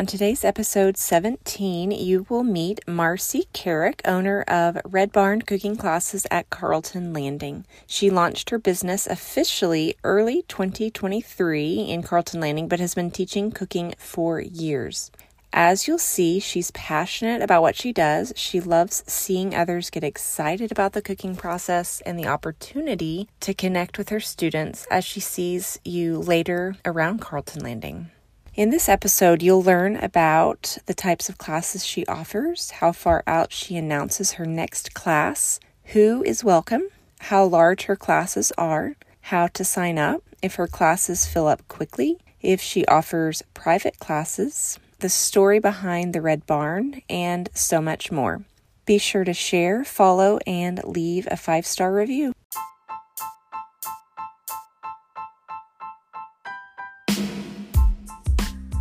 On 0.00 0.06
today's 0.06 0.46
episode 0.46 0.96
17, 0.96 1.90
you 1.90 2.24
will 2.30 2.42
meet 2.42 2.80
Marcy 2.88 3.48
Carrick, 3.52 4.00
owner 4.06 4.40
of 4.48 4.78
Red 4.82 5.12
Barn 5.12 5.42
Cooking 5.42 5.76
Classes 5.76 6.26
at 6.30 6.48
Carlton 6.48 7.12
Landing. 7.12 7.66
She 7.86 8.08
launched 8.08 8.48
her 8.48 8.58
business 8.58 9.06
officially 9.06 9.96
early 10.02 10.40
2023 10.48 11.80
in 11.80 12.02
Carlton 12.02 12.40
Landing, 12.40 12.66
but 12.66 12.80
has 12.80 12.94
been 12.94 13.10
teaching 13.10 13.50
cooking 13.50 13.92
for 13.98 14.40
years. 14.40 15.10
As 15.52 15.86
you'll 15.86 15.98
see, 15.98 16.40
she's 16.40 16.70
passionate 16.70 17.42
about 17.42 17.60
what 17.60 17.76
she 17.76 17.92
does. 17.92 18.32
She 18.34 18.58
loves 18.58 19.04
seeing 19.06 19.54
others 19.54 19.90
get 19.90 20.02
excited 20.02 20.72
about 20.72 20.94
the 20.94 21.02
cooking 21.02 21.36
process 21.36 22.00
and 22.06 22.18
the 22.18 22.26
opportunity 22.26 23.28
to 23.40 23.52
connect 23.52 23.98
with 23.98 24.08
her 24.08 24.20
students 24.20 24.86
as 24.90 25.04
she 25.04 25.20
sees 25.20 25.78
you 25.84 26.18
later 26.18 26.76
around 26.86 27.20
Carlton 27.20 27.62
Landing. 27.62 28.10
In 28.56 28.70
this 28.70 28.88
episode, 28.88 29.42
you'll 29.42 29.62
learn 29.62 29.94
about 29.94 30.76
the 30.86 30.94
types 30.94 31.28
of 31.28 31.38
classes 31.38 31.86
she 31.86 32.04
offers, 32.06 32.72
how 32.72 32.90
far 32.90 33.22
out 33.24 33.52
she 33.52 33.76
announces 33.76 34.32
her 34.32 34.44
next 34.44 34.92
class, 34.92 35.60
who 35.84 36.24
is 36.24 36.42
welcome, 36.42 36.88
how 37.20 37.44
large 37.44 37.84
her 37.84 37.94
classes 37.94 38.50
are, 38.58 38.96
how 39.20 39.46
to 39.46 39.64
sign 39.64 39.98
up, 39.98 40.24
if 40.42 40.56
her 40.56 40.66
classes 40.66 41.26
fill 41.26 41.46
up 41.46 41.66
quickly, 41.68 42.18
if 42.42 42.60
she 42.60 42.84
offers 42.86 43.42
private 43.54 44.00
classes, 44.00 44.80
the 44.98 45.08
story 45.08 45.60
behind 45.60 46.12
the 46.12 46.20
Red 46.20 46.44
Barn, 46.44 47.02
and 47.08 47.48
so 47.54 47.80
much 47.80 48.10
more. 48.10 48.42
Be 48.84 48.98
sure 48.98 49.22
to 49.22 49.32
share, 49.32 49.84
follow, 49.84 50.40
and 50.44 50.82
leave 50.82 51.28
a 51.30 51.36
five 51.36 51.64
star 51.66 51.92
review. 51.92 52.34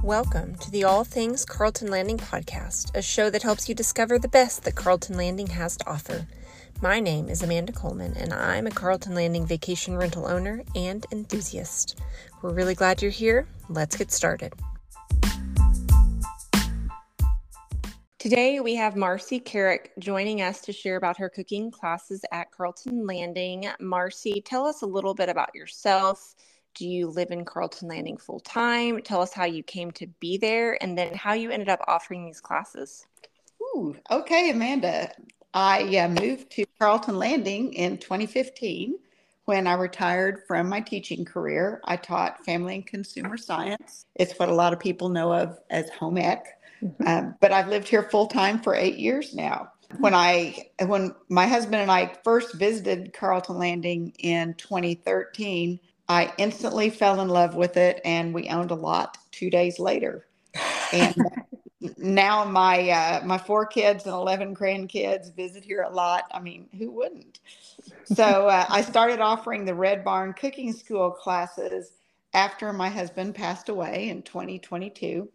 Welcome 0.03 0.55
to 0.55 0.71
the 0.71 0.85
All 0.85 1.03
Things 1.03 1.43
Carlton 1.43 1.91
Landing 1.91 2.17
podcast, 2.17 2.95
a 2.95 3.01
show 3.01 3.29
that 3.29 3.43
helps 3.43 3.67
you 3.67 3.75
discover 3.75 4.17
the 4.17 4.29
best 4.29 4.63
that 4.63 4.75
Carlton 4.75 5.17
Landing 5.17 5.47
has 5.47 5.75
to 5.75 5.89
offer. 5.89 6.25
My 6.81 7.01
name 7.01 7.27
is 7.27 7.43
Amanda 7.43 7.73
Coleman, 7.73 8.15
and 8.15 8.33
I'm 8.33 8.65
a 8.65 8.71
Carlton 8.71 9.13
Landing 9.13 9.45
vacation 9.45 9.97
rental 9.97 10.25
owner 10.25 10.63
and 10.73 11.05
enthusiast. 11.11 11.99
We're 12.41 12.53
really 12.53 12.75
glad 12.75 13.01
you're 13.01 13.11
here. 13.11 13.45
Let's 13.67 13.97
get 13.97 14.13
started. 14.13 14.53
Today, 18.19 18.61
we 18.61 18.75
have 18.75 18.95
Marcy 18.95 19.39
Carrick 19.41 19.91
joining 19.99 20.41
us 20.41 20.61
to 20.61 20.71
share 20.71 20.95
about 20.95 21.17
her 21.17 21.27
cooking 21.27 21.71
classes 21.71 22.23
at 22.31 22.51
Carlton 22.51 23.05
Landing. 23.05 23.67
Marcy, 23.81 24.41
tell 24.41 24.65
us 24.65 24.81
a 24.81 24.87
little 24.87 25.13
bit 25.13 25.27
about 25.27 25.53
yourself 25.53 26.35
do 26.75 26.87
you 26.87 27.07
live 27.07 27.31
in 27.31 27.45
Carlton 27.45 27.87
Landing 27.87 28.17
full 28.17 28.39
time? 28.39 29.01
Tell 29.01 29.21
us 29.21 29.33
how 29.33 29.45
you 29.45 29.63
came 29.63 29.91
to 29.91 30.07
be 30.19 30.37
there 30.37 30.81
and 30.81 30.97
then 30.97 31.13
how 31.13 31.33
you 31.33 31.51
ended 31.51 31.69
up 31.69 31.81
offering 31.87 32.25
these 32.25 32.41
classes. 32.41 33.05
Ooh, 33.61 33.95
okay, 34.09 34.49
Amanda. 34.51 35.11
I 35.53 35.97
uh, 35.97 36.09
moved 36.09 36.51
to 36.51 36.65
Carlton 36.79 37.17
Landing 37.17 37.73
in 37.73 37.97
2015 37.97 38.95
when 39.45 39.65
I 39.65 39.73
retired 39.73 40.43
from 40.47 40.69
my 40.69 40.79
teaching 40.79 41.25
career. 41.25 41.81
I 41.85 41.95
taught 41.97 42.45
family 42.45 42.75
and 42.75 42.85
consumer 42.85 43.35
science. 43.35 44.05
It's 44.15 44.37
what 44.37 44.49
a 44.49 44.53
lot 44.53 44.73
of 44.73 44.79
people 44.79 45.09
know 45.09 45.33
of 45.33 45.57
as 45.71 45.89
home 45.89 46.17
ec. 46.17 46.45
Mm-hmm. 46.83 47.07
Um, 47.07 47.35
but 47.41 47.51
I've 47.51 47.67
lived 47.67 47.87
here 47.87 48.03
full 48.03 48.27
time 48.27 48.61
for 48.61 48.75
eight 48.75 48.97
years 48.97 49.33
now. 49.33 49.71
When 49.97 50.13
I 50.13 50.69
when 50.85 51.15
my 51.29 51.47
husband 51.47 51.77
and 51.77 51.89
I 51.89 52.13
first 52.23 52.53
visited 52.53 53.11
Carlton 53.11 53.57
Landing 53.57 54.13
in 54.19 54.53
2013, 54.53 55.79
I 56.09 56.33
instantly 56.39 56.89
fell 56.89 57.21
in 57.21 57.29
love 57.29 57.55
with 57.55 57.77
it, 57.77 58.01
and 58.03 58.33
we 58.33 58.49
owned 58.49 58.71
a 58.71 58.75
lot 58.75 59.19
two 59.31 59.51
days 59.51 59.77
later. 59.77 60.25
And 60.91 61.15
now 61.97 62.43
my 62.43 62.89
uh, 62.89 63.21
my 63.23 63.37
four 63.37 63.67
kids 63.67 64.05
and 64.05 64.13
eleven 64.13 64.55
grandkids 64.55 65.33
visit 65.35 65.63
here 65.63 65.83
a 65.83 65.93
lot. 65.93 66.25
I 66.31 66.39
mean, 66.39 66.67
who 66.77 66.89
wouldn't? 66.91 67.39
So 68.05 68.47
uh, 68.47 68.65
I 68.69 68.81
started 68.81 69.19
offering 69.19 69.65
the 69.65 69.75
Red 69.75 70.03
Barn 70.03 70.33
Cooking 70.33 70.73
School 70.73 71.11
classes 71.11 71.91
after 72.33 72.73
my 72.73 72.89
husband 72.89 73.35
passed 73.35 73.69
away 73.69 74.09
in 74.09 74.23
2022. 74.23 75.29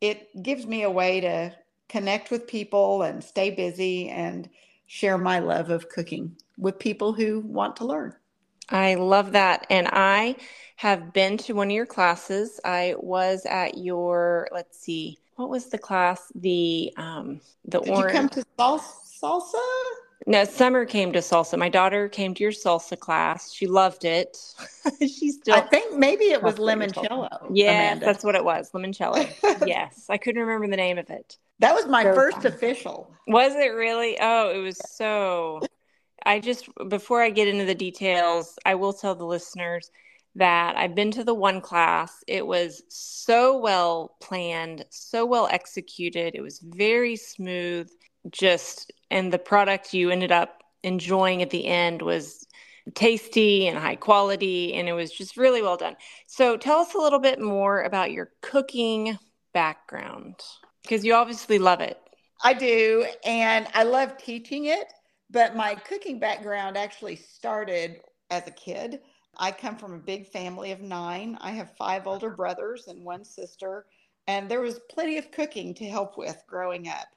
It 0.00 0.42
gives 0.42 0.66
me 0.66 0.84
a 0.84 0.90
way 0.90 1.20
to 1.20 1.52
connect 1.88 2.30
with 2.30 2.46
people 2.46 3.02
and 3.02 3.22
stay 3.22 3.50
busy 3.50 4.08
and 4.08 4.48
share 4.86 5.18
my 5.18 5.40
love 5.40 5.70
of 5.70 5.88
cooking 5.88 6.36
with 6.56 6.78
people 6.78 7.12
who 7.12 7.40
want 7.40 7.76
to 7.76 7.84
learn. 7.84 8.14
I 8.72 8.94
love 8.94 9.32
that. 9.32 9.66
And 9.70 9.88
I 9.92 10.36
have 10.76 11.12
been 11.12 11.36
to 11.38 11.54
one 11.54 11.68
of 11.68 11.72
your 11.72 11.86
classes. 11.86 12.58
I 12.64 12.94
was 12.98 13.46
at 13.46 13.78
your, 13.78 14.48
let's 14.52 14.78
see, 14.78 15.18
what 15.36 15.48
was 15.50 15.66
the 15.66 15.78
class? 15.78 16.32
The 16.34 16.92
um 16.96 17.40
the 17.64 17.80
Did 17.80 17.90
orange. 17.90 18.14
you 18.14 18.20
come 18.20 18.28
to 18.30 18.44
salsa? 18.58 19.54
No, 20.26 20.44
Summer 20.44 20.84
came 20.84 21.12
to 21.12 21.18
salsa. 21.18 21.58
My 21.58 21.68
daughter 21.68 22.08
came 22.08 22.32
to 22.34 22.42
your 22.42 22.52
salsa 22.52 22.98
class. 22.98 23.52
She 23.52 23.66
loved 23.66 24.04
it. 24.04 24.36
She's 25.00 25.36
still. 25.36 25.54
I 25.54 25.60
think 25.62 25.96
maybe 25.96 26.26
it 26.26 26.42
was 26.42 26.56
limoncello. 26.56 27.28
Yeah, 27.52 27.96
that's 27.96 28.22
what 28.22 28.34
it 28.36 28.44
was. 28.44 28.70
Limoncello. 28.72 29.66
yes, 29.66 30.06
I 30.08 30.18
couldn't 30.18 30.40
remember 30.40 30.68
the 30.68 30.76
name 30.76 30.98
of 30.98 31.10
it. 31.10 31.38
That 31.58 31.74
was 31.74 31.86
my 31.86 32.04
so 32.04 32.14
first 32.14 32.42
fun. 32.42 32.46
official. 32.46 33.12
Was 33.26 33.54
it 33.54 33.68
really? 33.74 34.16
Oh, 34.20 34.50
it 34.50 34.58
was 34.58 34.78
so 34.78 35.62
I 36.24 36.40
just, 36.40 36.68
before 36.88 37.22
I 37.22 37.30
get 37.30 37.48
into 37.48 37.64
the 37.64 37.74
details, 37.74 38.58
I 38.64 38.74
will 38.74 38.92
tell 38.92 39.14
the 39.14 39.24
listeners 39.24 39.90
that 40.34 40.76
I've 40.76 40.94
been 40.94 41.10
to 41.12 41.24
the 41.24 41.34
one 41.34 41.60
class. 41.60 42.24
It 42.26 42.46
was 42.46 42.82
so 42.88 43.58
well 43.58 44.16
planned, 44.20 44.84
so 44.90 45.26
well 45.26 45.48
executed. 45.50 46.34
It 46.34 46.40
was 46.40 46.60
very 46.60 47.16
smooth, 47.16 47.90
just, 48.30 48.92
and 49.10 49.32
the 49.32 49.38
product 49.38 49.92
you 49.92 50.10
ended 50.10 50.32
up 50.32 50.62
enjoying 50.82 51.42
at 51.42 51.50
the 51.50 51.66
end 51.66 52.02
was 52.02 52.46
tasty 52.94 53.68
and 53.68 53.78
high 53.78 53.96
quality, 53.96 54.74
and 54.74 54.88
it 54.88 54.92
was 54.92 55.12
just 55.12 55.36
really 55.36 55.62
well 55.62 55.76
done. 55.76 55.96
So, 56.26 56.56
tell 56.56 56.78
us 56.80 56.94
a 56.94 56.98
little 56.98 57.20
bit 57.20 57.40
more 57.40 57.82
about 57.82 58.12
your 58.12 58.30
cooking 58.40 59.18
background 59.52 60.36
because 60.82 61.04
you 61.04 61.14
obviously 61.14 61.58
love 61.58 61.80
it. 61.80 61.98
I 62.42 62.54
do, 62.54 63.06
and 63.24 63.68
I 63.74 63.84
love 63.84 64.16
teaching 64.16 64.64
it. 64.64 64.92
But 65.32 65.56
my 65.56 65.74
cooking 65.74 66.18
background 66.18 66.76
actually 66.76 67.16
started 67.16 68.02
as 68.30 68.46
a 68.46 68.50
kid. 68.50 69.00
I 69.38 69.50
come 69.50 69.76
from 69.76 69.94
a 69.94 69.98
big 69.98 70.26
family 70.26 70.72
of 70.72 70.82
nine. 70.82 71.38
I 71.40 71.52
have 71.52 71.74
five 71.78 72.06
older 72.06 72.28
brothers 72.28 72.86
and 72.88 73.02
one 73.02 73.24
sister, 73.24 73.86
and 74.26 74.50
there 74.50 74.60
was 74.60 74.80
plenty 74.90 75.16
of 75.16 75.30
cooking 75.30 75.72
to 75.74 75.86
help 75.86 76.18
with 76.18 76.42
growing 76.46 76.86
up. 76.86 77.08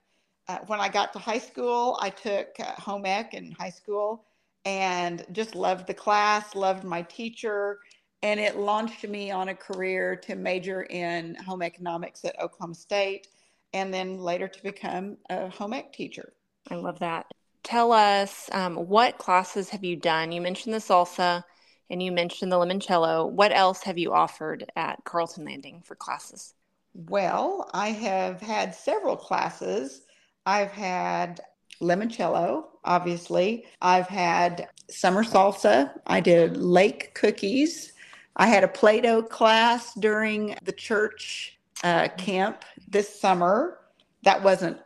Uh, 0.47 0.59
when 0.67 0.79
I 0.79 0.87
got 0.87 1.11
to 1.13 1.19
high 1.19 1.39
school, 1.39 1.97
I 2.01 2.09
took 2.09 2.47
uh, 2.57 2.71
home 2.79 3.05
ec 3.05 3.33
in 3.33 3.51
high 3.51 3.69
school 3.69 4.23
and 4.63 5.25
just 5.33 5.53
loved 5.53 5.85
the 5.85 5.93
class, 5.93 6.55
loved 6.55 6.85
my 6.85 7.01
teacher, 7.01 7.79
and 8.23 8.39
it 8.39 8.55
launched 8.55 9.05
me 9.05 9.29
on 9.29 9.49
a 9.49 9.55
career 9.55 10.15
to 10.15 10.35
major 10.35 10.83
in 10.83 11.35
home 11.35 11.61
economics 11.61 12.23
at 12.23 12.39
Oklahoma 12.39 12.75
State 12.75 13.27
and 13.73 13.93
then 13.93 14.19
later 14.19 14.47
to 14.47 14.63
become 14.63 15.17
a 15.29 15.49
home 15.49 15.73
ec 15.73 15.91
teacher. 15.91 16.31
I 16.71 16.75
love 16.75 16.97
that 16.99 17.25
tell 17.65 17.91
us 17.91 18.49
um, 18.53 18.75
what 18.75 19.17
classes 19.17 19.69
have 19.69 19.83
you 19.83 19.95
done? 19.95 20.31
You 20.31 20.39
mentioned 20.39 20.73
the 20.73 20.79
salsa 20.79 21.43
and 21.89 22.01
you 22.01 22.11
mentioned 22.11 22.51
the 22.51 22.57
limoncello. 22.57 23.29
What 23.29 23.51
else 23.51 23.83
have 23.83 23.97
you 23.97 24.13
offered 24.13 24.71
at 24.75 25.03
Carlton 25.03 25.45
Landing 25.45 25.81
for 25.83 25.95
classes? 25.95 26.53
Well, 26.93 27.69
I 27.73 27.89
have 27.89 28.39
had 28.39 28.73
several 28.73 29.17
classes. 29.17 30.03
I've 30.45 30.71
had 30.71 31.41
limoncello, 31.81 32.65
obviously. 32.85 33.65
I've 33.81 34.07
had 34.07 34.69
summer 34.89 35.23
salsa. 35.23 35.91
I 36.07 36.21
did 36.21 36.57
lake 36.57 37.13
cookies. 37.13 37.93
I 38.37 38.47
had 38.47 38.63
a 38.63 38.67
Play 38.67 39.01
Doh 39.01 39.23
class 39.23 39.93
during 39.95 40.55
the 40.63 40.71
church 40.71 41.57
uh, 41.83 42.07
camp 42.17 42.63
this 42.87 43.19
summer. 43.19 43.79
That 44.23 44.43
wasn't 44.43 44.77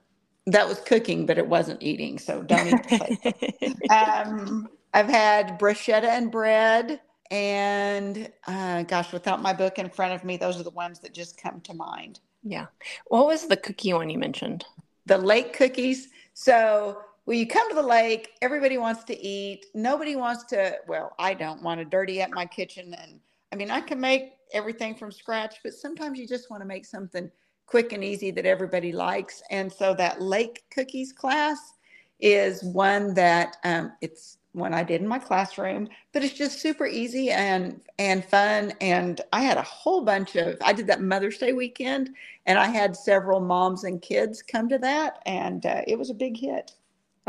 that 0.48 0.68
was 0.68 0.80
cooking, 0.80 1.26
but 1.26 1.38
it 1.38 1.48
wasn't 1.48 1.82
eating. 1.82 2.18
So 2.18 2.42
don't 2.44 2.68
eat 2.92 3.90
um, 3.92 4.68
I've 4.94 5.08
had 5.08 5.60
bruschetta 5.60 6.06
and 6.06 6.32
bread. 6.32 7.02
And 7.32 8.32
uh, 8.48 8.84
gosh, 8.84 9.14
without 9.14 9.42
my 9.42 9.54
book 9.54 9.78
in 9.78 9.90
front 9.90 10.14
of 10.14 10.24
me, 10.24 10.38
those 10.38 10.60
are 10.60 10.64
the 10.64 10.72
ones 10.72 11.00
that 11.00 11.14
just 11.14 11.42
come 11.42 11.62
to 11.62 11.74
mind. 11.74 12.20
Yeah. 12.44 12.68
What 13.08 13.28
was 13.28 13.48
the 13.48 13.58
cookie 13.58 13.94
one 13.94 14.10
you 14.10 14.18
mentioned? 14.18 14.66
The 15.06 15.18
lake 15.18 15.54
cookies. 15.54 16.08
So 16.34 17.02
when 17.26 17.38
you 17.38 17.46
come 17.46 17.70
to 17.70 17.76
the 17.76 17.82
lake, 17.84 18.32
everybody 18.42 18.78
wants 18.78 19.04
to 19.06 19.20
eat. 19.20 19.68
Nobody 19.76 20.16
wants 20.16 20.46
to, 20.46 20.78
well, 20.88 21.14
I 21.20 21.36
don't 21.36 21.62
want 21.62 21.80
to 21.80 21.86
dirty 21.86 22.22
up 22.22 22.32
my 22.32 22.46
kitchen. 22.46 22.96
And 23.00 23.20
I 23.52 23.56
mean, 23.56 23.70
I 23.70 23.82
can 23.82 24.00
make 24.00 24.34
everything 24.54 24.96
from 24.96 25.12
scratch, 25.12 25.58
but 25.64 25.74
sometimes 25.74 26.18
you 26.18 26.28
just 26.28 26.50
want 26.50 26.62
to 26.62 26.68
make 26.68 26.86
something 26.86 27.30
quick 27.70 27.94
and 27.94 28.04
easy 28.04 28.32
that 28.32 28.48
everybody 28.48 28.92
likes. 28.92 29.44
And 29.52 29.72
so 29.72 29.94
that 29.94 30.22
lake 30.22 30.64
cookies 30.74 31.14
class 31.14 31.74
is 32.20 32.64
one 32.64 33.14
that 33.14 33.58
um, 33.64 33.92
it's 34.02 34.40
one 34.54 34.74
I 34.74 34.84
did 34.84 35.02
in 35.02 35.08
my 35.08 35.20
classroom, 35.20 35.88
but 36.12 36.24
it's 36.24 36.34
just 36.34 36.60
super 36.60 36.88
easy 36.88 37.30
and 37.30 37.80
and 38.00 38.26
fun. 38.26 38.74
And 38.82 39.22
I 39.32 39.42
had 39.42 39.58
a 39.58 39.62
whole 39.62 40.04
bunch 40.04 40.36
of 40.36 40.58
I 40.64 40.74
did 40.74 40.88
that 40.88 41.02
Mother's 41.02 41.38
Day 41.38 41.54
weekend, 41.54 42.10
and 42.48 42.58
I 42.58 42.66
had 42.66 42.96
several 42.96 43.40
moms 43.40 43.84
and 43.84 44.02
kids 44.02 44.42
come 44.42 44.68
to 44.70 44.80
that, 44.80 45.20
and 45.28 45.66
uh, 45.66 45.82
it 45.88 45.98
was 46.00 46.10
a 46.10 46.16
big 46.16 46.38
hit. 46.38 46.74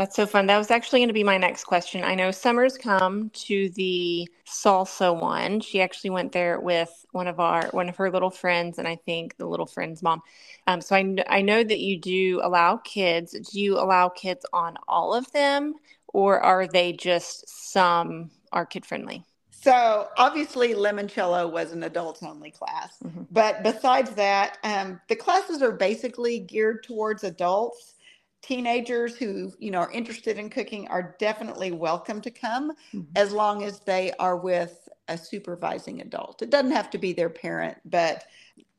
That's 0.00 0.17
so 0.17 0.26
fun. 0.26 0.47
That 0.47 0.56
was 0.56 0.70
actually 0.70 1.00
going 1.00 1.08
to 1.08 1.12
be 1.12 1.25
my 1.25 1.37
next 1.37 1.64
question. 1.64 2.02
I 2.02 2.14
know 2.14 2.31
Summer's 2.31 2.79
come 2.79 3.29
to 3.35 3.69
the 3.75 4.26
salsa 4.47 5.14
one. 5.14 5.61
She 5.61 5.82
actually 5.82 6.08
went 6.08 6.32
there 6.32 6.58
with 6.58 7.05
one 7.12 7.26
of 7.26 7.38
our 7.38 7.67
one 7.73 7.91
of 7.91 7.97
her 7.97 8.11
little 8.11 8.31
friends, 8.31 8.79
and 8.79 8.88
I 8.88 8.97
think 8.97 9.37
the 9.37 9.44
little 9.44 9.67
friend's 9.67 10.02
mom. 10.02 10.23
Um, 10.67 10.81
so 10.81 10.97
I 10.97 11.17
I 11.29 11.43
know 11.43 11.62
that 11.62 11.81
you 11.81 11.99
do 11.99 12.41
allow 12.43 12.79
kids. 12.79 13.32
Do 13.32 13.61
you 13.61 13.79
allow 13.79 14.08
kids 14.08 14.47
on 14.55 14.79
all 14.88 15.12
of 15.12 15.31
them, 15.32 15.75
or 16.08 16.41
are 16.41 16.67
they 16.67 16.94
just 16.94 17.47
some 17.70 18.31
are 18.52 18.64
kid 18.64 18.87
friendly? 18.87 19.23
So 19.50 20.08
obviously, 20.17 20.73
Limoncello 20.73 21.52
was 21.52 21.73
an 21.73 21.82
adults 21.82 22.23
only 22.23 22.52
class, 22.52 22.97
mm-hmm. 23.05 23.25
but 23.31 23.62
besides 23.62 24.12
that, 24.12 24.56
um, 24.64 24.99
the 25.08 25.17
classes 25.17 25.61
are 25.61 25.73
basically 25.73 26.38
geared 26.38 26.85
towards 26.85 27.23
adults 27.23 27.97
teenagers 28.42 29.16
who 29.16 29.52
you 29.58 29.70
know 29.70 29.78
are 29.78 29.92
interested 29.92 30.38
in 30.38 30.48
cooking 30.48 30.88
are 30.88 31.14
definitely 31.19 31.72
welcome 31.72 32.20
to 32.20 32.31
come 32.31 32.72
mm-hmm. 32.94 33.02
as 33.16 33.32
long 33.32 33.62
as 33.62 33.81
they 33.81 34.12
are 34.19 34.37
with 34.37 34.88
a 35.08 35.19
supervising 35.19 36.00
adult. 36.00 36.42
It 36.42 36.50
doesn't 36.50 36.70
have 36.70 36.90
to 36.90 36.98
be 36.98 37.12
their 37.12 37.31
parent 37.31 37.78
but 37.84 38.25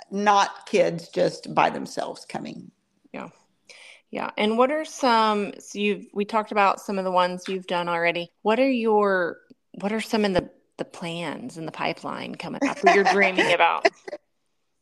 not 0.10 0.66
kids 0.66 1.10
just 1.10 1.54
by 1.54 1.70
themselves 1.70 2.26
coming. 2.26 2.72
Yeah. 3.14 3.30
Yeah. 4.10 4.32
And 4.38 4.58
what 4.58 4.72
are 4.72 4.86
some 4.86 5.54
so 5.60 5.80
you've 5.80 6.06
we 6.14 6.26
talked 6.26 6.52
about 6.52 6.82
some 6.82 6.98
of 6.98 7.06
the 7.06 7.12
ones 7.12 7.44
you've 7.48 7.68
done 7.68 7.88
already. 7.88 8.32
What 8.42 8.60
are 8.60 8.70
your 8.70 9.38
what 9.74 9.94
are 9.94 10.02
some 10.02 10.26
of 10.26 10.34
the 10.34 10.50
the 10.78 10.86
plans 10.86 11.58
in 11.58 11.66
the 11.66 11.72
pipeline 11.72 12.36
coming 12.36 12.68
up 12.68 12.80
that 12.82 12.96
you're 12.96 13.04
dreaming 13.06 13.54
about? 13.54 13.88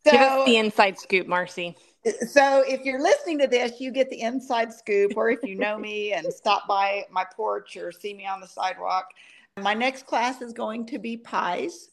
So, 0.05 0.11
give 0.11 0.21
us 0.21 0.45
the 0.45 0.55
inside 0.55 0.97
scoop 0.97 1.27
marcy 1.27 1.75
so 2.05 2.63
if 2.67 2.85
you're 2.85 3.01
listening 3.01 3.39
to 3.39 3.47
this, 3.47 3.79
you 3.79 3.91
get 3.91 4.09
the 4.09 4.21
inside 4.21 4.73
scoop, 4.73 5.13
or 5.15 5.29
if 5.29 5.39
you 5.43 5.55
know 5.55 5.77
me 5.77 6.13
and 6.13 6.31
stop 6.31 6.67
by 6.67 7.05
my 7.11 7.25
porch 7.35 7.75
or 7.75 7.91
see 7.91 8.13
me 8.13 8.25
on 8.25 8.39
the 8.39 8.47
sidewalk. 8.47 9.09
My 9.57 9.73
next 9.73 10.05
class 10.05 10.41
is 10.41 10.53
going 10.53 10.85
to 10.87 10.99
be 10.99 11.17
pies. 11.17 11.89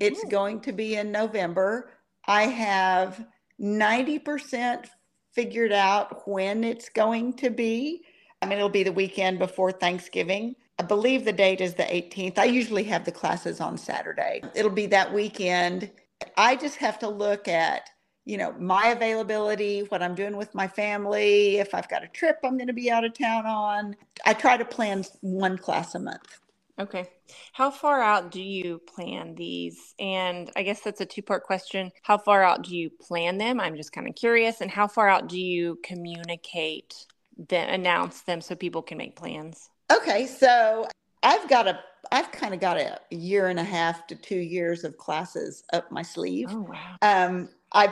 It's 0.00 0.24
mm. 0.24 0.30
going 0.30 0.60
to 0.60 0.72
be 0.72 0.96
in 0.96 1.10
November. 1.10 1.90
I 2.26 2.42
have 2.42 3.26
90% 3.60 4.86
figured 5.32 5.72
out 5.72 6.28
when 6.28 6.62
it's 6.62 6.88
going 6.88 7.34
to 7.34 7.50
be. 7.50 8.02
I 8.40 8.46
mean, 8.46 8.58
it'll 8.58 8.68
be 8.68 8.84
the 8.84 8.92
weekend 8.92 9.38
before 9.38 9.72
Thanksgiving. 9.72 10.54
I 10.78 10.84
believe 10.84 11.24
the 11.24 11.32
date 11.32 11.60
is 11.60 11.74
the 11.74 11.82
18th. 11.82 12.38
I 12.38 12.44
usually 12.44 12.84
have 12.84 13.04
the 13.04 13.10
classes 13.10 13.60
on 13.60 13.76
Saturday. 13.76 14.42
It'll 14.54 14.70
be 14.70 14.86
that 14.86 15.12
weekend. 15.12 15.90
I 16.36 16.54
just 16.54 16.76
have 16.76 17.00
to 17.00 17.08
look 17.08 17.48
at 17.48 17.90
you 18.28 18.36
know, 18.36 18.54
my 18.58 18.88
availability, 18.88 19.80
what 19.88 20.02
I'm 20.02 20.14
doing 20.14 20.36
with 20.36 20.54
my 20.54 20.68
family, 20.68 21.56
if 21.56 21.74
I've 21.74 21.88
got 21.88 22.04
a 22.04 22.08
trip 22.08 22.38
I'm 22.44 22.58
going 22.58 22.66
to 22.66 22.74
be 22.74 22.90
out 22.90 23.02
of 23.02 23.14
town 23.14 23.46
on. 23.46 23.96
I 24.26 24.34
try 24.34 24.58
to 24.58 24.66
plan 24.66 25.02
one 25.22 25.56
class 25.56 25.94
a 25.94 25.98
month. 25.98 26.38
Okay. 26.78 27.08
How 27.54 27.70
far 27.70 28.02
out 28.02 28.30
do 28.30 28.42
you 28.42 28.82
plan 28.86 29.34
these? 29.34 29.94
And 29.98 30.50
I 30.56 30.62
guess 30.62 30.82
that's 30.82 31.00
a 31.00 31.06
two 31.06 31.22
part 31.22 31.44
question. 31.44 31.90
How 32.02 32.18
far 32.18 32.42
out 32.42 32.64
do 32.64 32.76
you 32.76 32.90
plan 32.90 33.38
them? 33.38 33.60
I'm 33.60 33.76
just 33.76 33.92
kind 33.92 34.06
of 34.06 34.14
curious. 34.14 34.60
And 34.60 34.70
how 34.70 34.88
far 34.88 35.08
out 35.08 35.30
do 35.30 35.40
you 35.40 35.78
communicate 35.82 37.06
them, 37.48 37.70
announce 37.70 38.20
them 38.20 38.42
so 38.42 38.54
people 38.54 38.82
can 38.82 38.98
make 38.98 39.16
plans? 39.16 39.70
Okay. 39.90 40.26
So 40.26 40.86
I've 41.22 41.48
got 41.48 41.66
a 41.66 41.80
I've 42.12 42.30
kind 42.32 42.54
of 42.54 42.60
got 42.60 42.78
a 42.78 42.98
year 43.10 43.48
and 43.48 43.58
a 43.58 43.64
half 43.64 44.06
to 44.06 44.14
two 44.14 44.38
years 44.38 44.84
of 44.84 44.96
classes 44.96 45.62
up 45.72 45.90
my 45.90 46.02
sleeve. 46.02 46.48
Oh 46.50 46.60
wow! 46.60 46.96
Um, 47.02 47.48
I 47.72 47.86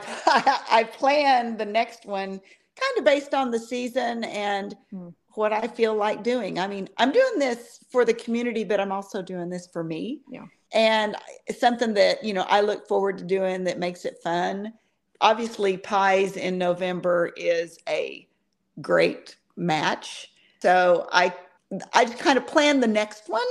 I 0.71 0.83
plan 0.83 1.57
the 1.57 1.65
next 1.65 2.05
one 2.05 2.39
kind 2.79 2.97
of 2.97 3.03
based 3.03 3.33
on 3.33 3.51
the 3.51 3.59
season 3.59 4.23
and 4.25 4.75
hmm. 4.91 5.09
what 5.33 5.53
I 5.53 5.67
feel 5.67 5.95
like 5.95 6.23
doing. 6.23 6.59
I 6.59 6.67
mean, 6.67 6.87
I'm 6.97 7.11
doing 7.11 7.39
this 7.39 7.79
for 7.91 8.05
the 8.05 8.13
community, 8.13 8.63
but 8.63 8.79
I'm 8.79 8.91
also 8.91 9.21
doing 9.21 9.49
this 9.49 9.67
for 9.67 9.83
me. 9.83 10.21
Yeah. 10.29 10.45
And 10.73 11.15
something 11.57 11.93
that, 11.95 12.23
you 12.23 12.33
know, 12.33 12.45
I 12.49 12.61
look 12.61 12.87
forward 12.87 13.17
to 13.19 13.23
doing 13.23 13.63
that 13.63 13.79
makes 13.79 14.05
it 14.05 14.19
fun. 14.23 14.73
Obviously, 15.21 15.77
Pies 15.77 16.37
in 16.37 16.57
November 16.57 17.31
is 17.35 17.79
a 17.89 18.27
great 18.81 19.37
match. 19.55 20.31
So 20.61 21.07
I 21.11 21.33
I 21.93 22.05
kind 22.05 22.37
of 22.37 22.47
plan 22.47 22.79
the 22.79 22.87
next 22.87 23.27
one 23.27 23.41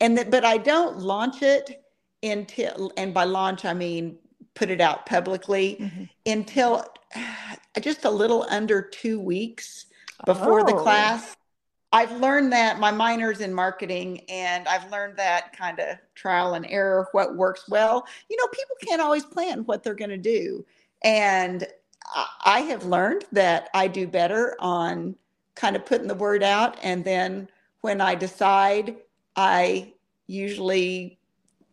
and 0.00 0.16
that 0.18 0.30
but 0.30 0.44
I 0.44 0.56
don't 0.56 0.98
launch 0.98 1.42
it 1.42 1.84
until 2.22 2.92
and 2.96 3.14
by 3.14 3.24
launch 3.24 3.64
I 3.64 3.74
mean 3.74 4.18
put 4.54 4.70
it 4.70 4.80
out 4.80 5.06
publicly 5.06 5.76
mm-hmm. 5.80 6.04
until 6.26 6.84
just 7.80 8.04
a 8.04 8.10
little 8.10 8.46
under 8.50 8.82
two 8.82 9.20
weeks 9.20 9.86
before 10.26 10.60
oh. 10.60 10.66
the 10.66 10.74
class. 10.74 11.36
I've 11.92 12.20
learned 12.20 12.52
that 12.52 12.78
my 12.78 12.92
minor's 12.92 13.40
in 13.40 13.52
marketing 13.52 14.20
and 14.28 14.68
I've 14.68 14.88
learned 14.92 15.16
that 15.16 15.56
kind 15.56 15.80
of 15.80 15.96
trial 16.14 16.54
and 16.54 16.64
error, 16.66 17.08
what 17.12 17.36
works 17.36 17.68
well. 17.68 18.06
You 18.28 18.36
know, 18.36 18.46
people 18.46 18.76
can't 18.86 19.02
always 19.02 19.24
plan 19.24 19.64
what 19.64 19.82
they're 19.82 19.94
going 19.94 20.10
to 20.10 20.16
do. 20.16 20.64
And 21.02 21.66
I 22.44 22.60
have 22.60 22.84
learned 22.84 23.24
that 23.32 23.70
I 23.74 23.88
do 23.88 24.06
better 24.06 24.56
on 24.60 25.16
kind 25.54 25.74
of 25.74 25.84
putting 25.84 26.08
the 26.08 26.14
word 26.14 26.42
out. 26.42 26.76
And 26.82 27.04
then 27.04 27.48
when 27.80 28.00
I 28.00 28.14
decide, 28.14 28.96
I 29.36 29.92
usually 30.26 31.18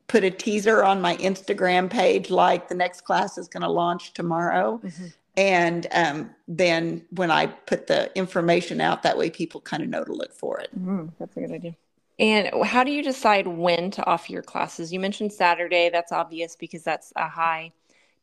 put 0.07 0.23
a 0.23 0.31
teaser 0.31 0.83
on 0.83 1.01
my 1.01 1.17
Instagram 1.17 1.89
page, 1.89 2.29
like 2.29 2.69
the 2.69 2.75
next 2.75 3.01
class 3.01 3.37
is 3.37 3.47
going 3.47 3.63
to 3.63 3.69
launch 3.69 4.13
tomorrow. 4.13 4.79
Mm-hmm. 4.83 5.05
And 5.35 5.87
um, 5.91 6.29
then 6.47 7.05
when 7.11 7.29
I 7.29 7.47
put 7.47 7.87
the 7.87 8.15
information 8.17 8.81
out, 8.81 9.03
that 9.03 9.17
way 9.17 9.29
people 9.29 9.61
kind 9.61 9.83
of 9.83 9.89
know 9.89 10.03
to 10.03 10.13
look 10.13 10.33
for 10.33 10.59
it. 10.59 10.69
Mm-hmm. 10.75 11.07
That's 11.19 11.37
a 11.37 11.39
good 11.41 11.51
idea. 11.51 11.75
And 12.19 12.65
how 12.65 12.83
do 12.83 12.91
you 12.91 13.03
decide 13.03 13.45
when 13.45 13.91
to 13.91 14.05
offer 14.05 14.31
your 14.31 14.41
classes? 14.41 14.91
You 14.91 14.99
mentioned 14.99 15.31
Saturday. 15.31 15.89
That's 15.91 16.11
obvious 16.11 16.55
because 16.55 16.83
that's 16.83 17.13
a 17.15 17.27
high 17.27 17.71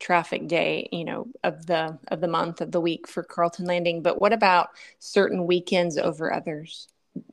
traffic 0.01 0.49
day, 0.49 0.89
you 0.91 1.05
know, 1.05 1.29
of 1.45 1.67
the 1.67 1.97
of 2.09 2.21
the 2.21 2.27
month 2.27 2.61
of 2.61 2.73
the 2.73 2.81
week 2.81 3.07
for 3.07 3.23
Carlton 3.23 3.67
Landing. 3.67 4.03
But 4.03 4.21
what 4.21 4.33
about 4.33 4.71
certain 4.99 5.47
weekends 5.47 5.97
over 5.97 6.33
others? 6.33 6.89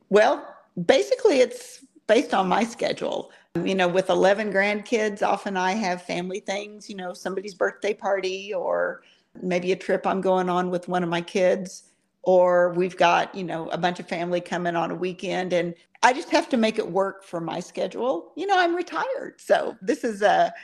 Well, 0.08 0.46
basically, 0.86 1.40
it's 1.40 1.84
based 2.06 2.32
on 2.32 2.46
my 2.46 2.62
schedule. 2.62 3.32
You 3.60 3.74
know, 3.74 3.86
with 3.86 4.08
11 4.08 4.50
grandkids, 4.50 5.22
often 5.22 5.58
I 5.58 5.72
have 5.72 6.00
family 6.00 6.40
things, 6.40 6.88
you 6.88 6.96
know, 6.96 7.12
somebody's 7.12 7.52
birthday 7.52 7.92
party 7.92 8.54
or 8.54 9.02
maybe 9.42 9.72
a 9.72 9.76
trip 9.76 10.06
I'm 10.06 10.22
going 10.22 10.48
on 10.48 10.70
with 10.70 10.88
one 10.88 11.02
of 11.02 11.10
my 11.10 11.20
kids 11.20 11.82
or 12.22 12.72
we've 12.72 12.96
got, 12.96 13.34
you 13.34 13.44
know, 13.44 13.68
a 13.68 13.76
bunch 13.76 14.00
of 14.00 14.08
family 14.08 14.40
coming 14.40 14.74
on 14.74 14.90
a 14.90 14.94
weekend 14.94 15.52
and 15.52 15.74
I 16.02 16.14
just 16.14 16.30
have 16.30 16.48
to 16.48 16.56
make 16.56 16.78
it 16.78 16.90
work 16.90 17.24
for 17.24 17.40
my 17.42 17.60
schedule. 17.60 18.32
You 18.36 18.46
know, 18.46 18.58
I'm 18.58 18.74
retired. 18.74 19.34
So 19.36 19.76
this 19.82 20.02
is 20.02 20.22
a 20.22 20.54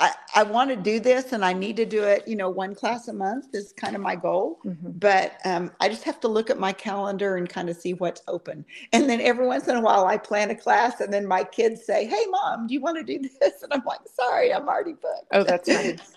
I, 0.00 0.12
I 0.34 0.42
want 0.44 0.70
to 0.70 0.76
do 0.76 0.98
this 0.98 1.32
and 1.32 1.44
I 1.44 1.52
need 1.52 1.76
to 1.76 1.84
do 1.84 2.02
it, 2.04 2.26
you 2.26 2.34
know, 2.34 2.48
one 2.48 2.74
class 2.74 3.08
a 3.08 3.12
month 3.12 3.54
is 3.54 3.72
kind 3.76 3.94
of 3.94 4.00
my 4.00 4.16
goal. 4.16 4.58
Mm-hmm. 4.64 4.92
But 4.92 5.34
um, 5.44 5.70
I 5.78 5.90
just 5.90 6.04
have 6.04 6.18
to 6.20 6.28
look 6.28 6.48
at 6.48 6.58
my 6.58 6.72
calendar 6.72 7.36
and 7.36 7.46
kind 7.46 7.68
of 7.68 7.76
see 7.76 7.92
what's 7.92 8.22
open. 8.26 8.64
And 8.94 9.08
then 9.10 9.20
every 9.20 9.46
once 9.46 9.68
in 9.68 9.76
a 9.76 9.80
while 9.80 10.06
I 10.06 10.16
plan 10.16 10.50
a 10.50 10.54
class 10.54 11.00
and 11.00 11.12
then 11.12 11.26
my 11.26 11.44
kids 11.44 11.84
say, 11.84 12.06
Hey, 12.06 12.24
mom, 12.30 12.66
do 12.66 12.74
you 12.74 12.80
want 12.80 12.96
to 12.96 13.04
do 13.04 13.28
this? 13.40 13.62
And 13.62 13.72
I'm 13.72 13.84
like, 13.84 14.00
Sorry, 14.14 14.54
I'm 14.54 14.66
already 14.66 14.94
booked. 14.94 15.26
Oh, 15.32 15.44
that's 15.44 15.68
nice. 15.68 16.16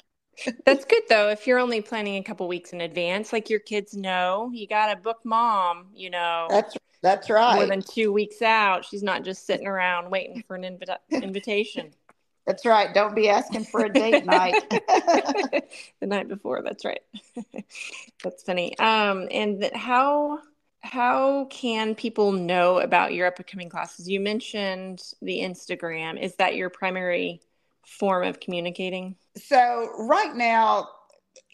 that's 0.65 0.85
good 0.85 1.03
though. 1.09 1.29
If 1.29 1.45
you're 1.45 1.59
only 1.59 1.81
planning 1.81 2.15
a 2.15 2.23
couple 2.23 2.47
weeks 2.47 2.71
in 2.71 2.79
advance, 2.79 3.33
like 3.33 3.49
your 3.49 3.59
kids 3.59 3.95
know, 3.95 4.49
you 4.53 4.65
got 4.65 4.93
to 4.93 4.95
book 4.95 5.19
mom, 5.25 5.87
you 5.93 6.09
know. 6.09 6.47
That's 6.49 6.75
that's 7.01 7.29
right. 7.29 7.55
More 7.55 7.65
than 7.65 7.81
two 7.81 8.13
weeks 8.13 8.41
out. 8.41 8.85
She's 8.85 9.03
not 9.03 9.25
just 9.25 9.45
sitting 9.45 9.67
around 9.67 10.09
waiting 10.09 10.41
for 10.47 10.55
an 10.55 10.63
invita- 10.63 10.99
invitation. 11.11 11.91
That's 12.45 12.65
right. 12.65 12.93
Don't 12.93 13.15
be 13.15 13.29
asking 13.29 13.65
for 13.65 13.85
a 13.85 13.89
date 13.91 14.25
night. 14.25 14.69
the 14.69 16.07
night 16.07 16.27
before. 16.27 16.62
That's 16.62 16.83
right. 16.83 17.01
that's 18.23 18.43
funny. 18.43 18.77
Um, 18.79 19.27
and 19.31 19.69
how 19.73 20.39
how 20.81 21.45
can 21.45 21.95
people 21.95 22.33
know 22.33 22.79
about 22.79 23.13
your 23.13 23.27
upcoming 23.27 23.69
classes? 23.69 24.09
You 24.09 24.19
mentioned 24.19 25.01
the 25.21 25.39
Instagram. 25.39 26.21
Is 26.21 26.35
that 26.35 26.55
your 26.55 26.69
primary 26.69 27.41
form 27.85 28.27
of 28.27 28.41
communicating? 28.41 29.15
So 29.38 29.89
right 29.97 30.35
now, 30.35 30.89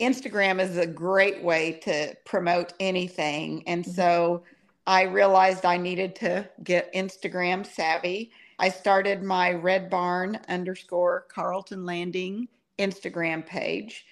Instagram 0.01 0.60
is 0.60 0.77
a 0.77 0.88
great 0.88 1.43
way 1.43 1.74
to 1.84 2.15
promote 2.25 2.74
anything, 2.79 3.63
and 3.67 3.84
mm-hmm. 3.84 3.91
so 3.91 4.43
I 4.88 5.03
realized 5.03 5.65
I 5.65 5.77
needed 5.77 6.15
to 6.17 6.50
get 6.63 6.91
Instagram 6.96 7.63
savvy. 7.63 8.31
I 8.60 8.70
started 8.70 9.24
my 9.24 9.54
Red 9.54 9.89
Barn 9.89 10.39
underscore 10.50 11.25
Carlton 11.30 11.86
Landing 11.86 12.48
Instagram 12.78 13.46
page. 13.46 14.06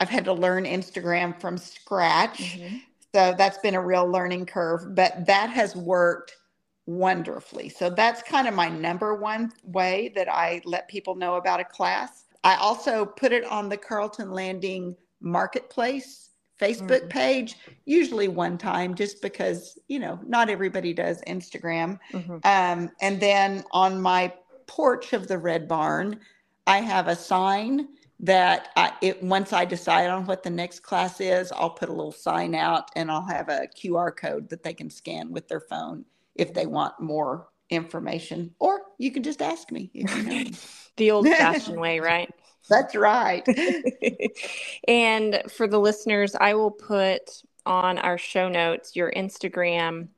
I've 0.00 0.08
had 0.08 0.24
to 0.24 0.32
learn 0.32 0.64
Instagram 0.64 1.38
from 1.40 1.58
scratch. 1.58 2.38
Mm-hmm. 2.38 2.76
So 3.14 3.34
that's 3.36 3.58
been 3.58 3.74
a 3.74 3.80
real 3.80 4.10
learning 4.10 4.46
curve, 4.46 4.94
but 4.94 5.26
that 5.26 5.50
has 5.50 5.76
worked 5.76 6.34
wonderfully. 6.86 7.68
So 7.68 7.90
that's 7.90 8.22
kind 8.22 8.48
of 8.48 8.54
my 8.54 8.68
number 8.68 9.14
one 9.14 9.52
way 9.64 10.10
that 10.16 10.32
I 10.32 10.62
let 10.64 10.88
people 10.88 11.14
know 11.14 11.34
about 11.34 11.60
a 11.60 11.64
class. 11.64 12.24
I 12.42 12.56
also 12.56 13.04
put 13.04 13.32
it 13.32 13.44
on 13.44 13.68
the 13.68 13.76
Carlton 13.76 14.32
Landing 14.32 14.96
Marketplace 15.20 16.30
Facebook 16.62 17.00
mm-hmm. 17.00 17.08
page, 17.08 17.56
usually 17.84 18.28
one 18.28 18.56
time, 18.56 18.94
just 18.94 19.20
because, 19.20 19.78
you 19.88 19.98
know, 19.98 20.20
not 20.26 20.48
everybody 20.48 20.92
does 20.92 21.20
Instagram. 21.26 21.98
Mm-hmm. 22.12 22.38
Um, 22.44 22.90
and 23.00 23.20
then 23.20 23.64
on 23.72 24.00
my 24.00 24.32
porch 24.66 25.12
of 25.12 25.26
the 25.26 25.38
Red 25.38 25.66
Barn, 25.66 26.20
I 26.66 26.78
have 26.78 27.08
a 27.08 27.16
sign 27.16 27.88
that 28.20 28.68
I, 28.76 28.92
it 29.02 29.20
once 29.22 29.52
I 29.52 29.64
decide 29.64 30.08
on 30.08 30.26
what 30.26 30.44
the 30.44 30.50
next 30.50 30.80
class 30.80 31.20
is, 31.20 31.50
I'll 31.50 31.70
put 31.70 31.88
a 31.88 31.92
little 31.92 32.12
sign 32.12 32.54
out 32.54 32.88
and 32.94 33.10
I'll 33.10 33.26
have 33.26 33.48
a 33.48 33.66
QR 33.76 34.16
code 34.16 34.48
that 34.50 34.62
they 34.62 34.72
can 34.72 34.88
scan 34.88 35.32
with 35.32 35.48
their 35.48 35.60
phone 35.60 36.04
if 36.36 36.54
they 36.54 36.66
want 36.66 37.00
more 37.00 37.48
information. 37.68 38.54
Or 38.60 38.82
you 38.98 39.10
can 39.10 39.24
just 39.24 39.42
ask 39.42 39.72
me. 39.72 39.90
You 39.92 40.04
know. 40.04 40.44
the 40.96 41.10
old 41.10 41.26
fashioned 41.26 41.80
way, 41.80 41.98
right? 41.98 42.32
That's 42.68 42.94
right. 42.94 43.46
and 44.88 45.42
for 45.48 45.66
the 45.66 45.78
listeners, 45.78 46.34
I 46.38 46.54
will 46.54 46.70
put 46.70 47.42
on 47.66 47.98
our 47.98 48.18
show 48.18 48.48
notes 48.48 48.96
your 48.96 49.12
Instagram 49.12 50.08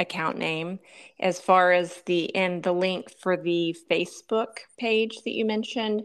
account 0.00 0.38
name 0.38 0.80
as 1.20 1.40
far 1.40 1.72
as 1.72 2.02
the 2.06 2.34
and 2.34 2.62
the 2.62 2.72
link 2.72 3.10
for 3.20 3.36
the 3.36 3.76
Facebook 3.90 4.58
page 4.78 5.18
that 5.24 5.32
you 5.32 5.44
mentioned. 5.44 6.02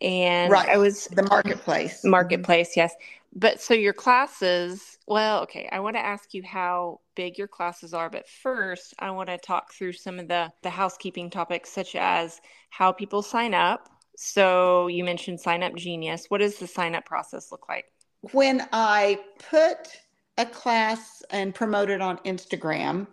And 0.00 0.52
right. 0.52 0.68
I 0.68 0.76
was 0.76 1.06
the 1.06 1.22
marketplace. 1.22 2.04
Marketplace, 2.04 2.76
yes. 2.76 2.94
But 3.36 3.60
so 3.60 3.74
your 3.74 3.92
classes, 3.92 4.98
well, 5.08 5.42
okay, 5.42 5.68
I 5.72 5.80
want 5.80 5.96
to 5.96 6.04
ask 6.04 6.34
you 6.34 6.42
how 6.44 7.00
big 7.16 7.36
your 7.36 7.48
classes 7.48 7.92
are, 7.92 8.08
but 8.08 8.28
first 8.28 8.94
I 8.98 9.10
want 9.10 9.28
to 9.28 9.38
talk 9.38 9.72
through 9.72 9.94
some 9.94 10.20
of 10.20 10.28
the 10.28 10.52
the 10.62 10.70
housekeeping 10.70 11.30
topics 11.30 11.70
such 11.70 11.96
as 11.96 12.40
how 12.70 12.92
people 12.92 13.22
sign 13.22 13.54
up 13.54 13.88
so 14.16 14.86
you 14.86 15.04
mentioned 15.04 15.40
Sign 15.40 15.62
Up 15.62 15.74
Genius. 15.74 16.26
What 16.28 16.38
does 16.38 16.58
the 16.58 16.66
sign 16.66 16.94
up 16.94 17.04
process 17.04 17.50
look 17.50 17.68
like? 17.68 17.86
When 18.32 18.66
I 18.72 19.20
put 19.50 20.00
a 20.38 20.46
class 20.46 21.22
and 21.30 21.54
promote 21.54 21.90
it 21.90 22.00
on 22.00 22.18
Instagram, 22.18 23.06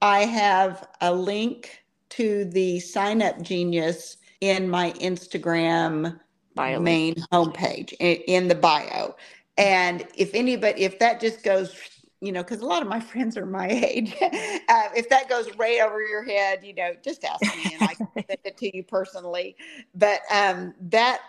I 0.00 0.20
have 0.20 0.88
a 1.00 1.14
link 1.14 1.82
to 2.10 2.44
the 2.46 2.80
Sign 2.80 3.22
Up 3.22 3.40
Genius 3.40 4.16
in 4.40 4.68
my 4.68 4.92
Instagram 4.92 6.18
bio 6.54 6.80
main 6.80 7.14
homepage 7.32 7.94
in 8.00 8.48
the 8.48 8.54
bio. 8.54 9.14
And 9.56 10.06
if 10.16 10.34
anybody, 10.34 10.82
if 10.82 10.98
that 10.98 11.20
just 11.20 11.42
goes 11.42 11.74
you 12.22 12.30
know, 12.30 12.42
because 12.42 12.60
a 12.60 12.66
lot 12.66 12.80
of 12.80 12.88
my 12.88 13.00
friends 13.10 13.36
are 13.36 13.44
my 13.44 13.68
age. 13.68 14.14
uh, 14.22 14.88
if 14.96 15.08
that 15.08 15.28
goes 15.28 15.54
right 15.56 15.80
over 15.80 16.00
your 16.00 16.22
head, 16.22 16.60
you 16.64 16.72
know, 16.74 16.92
just 17.04 17.24
ask 17.24 17.42
me 17.42 17.74
and 17.74 17.82
I 17.82 17.94
can 17.94 18.08
send 18.14 18.38
it 18.44 18.56
to 18.56 18.76
you 18.76 18.82
personally. 18.84 19.56
But 19.94 20.20
um, 20.30 20.74
that 20.80 21.20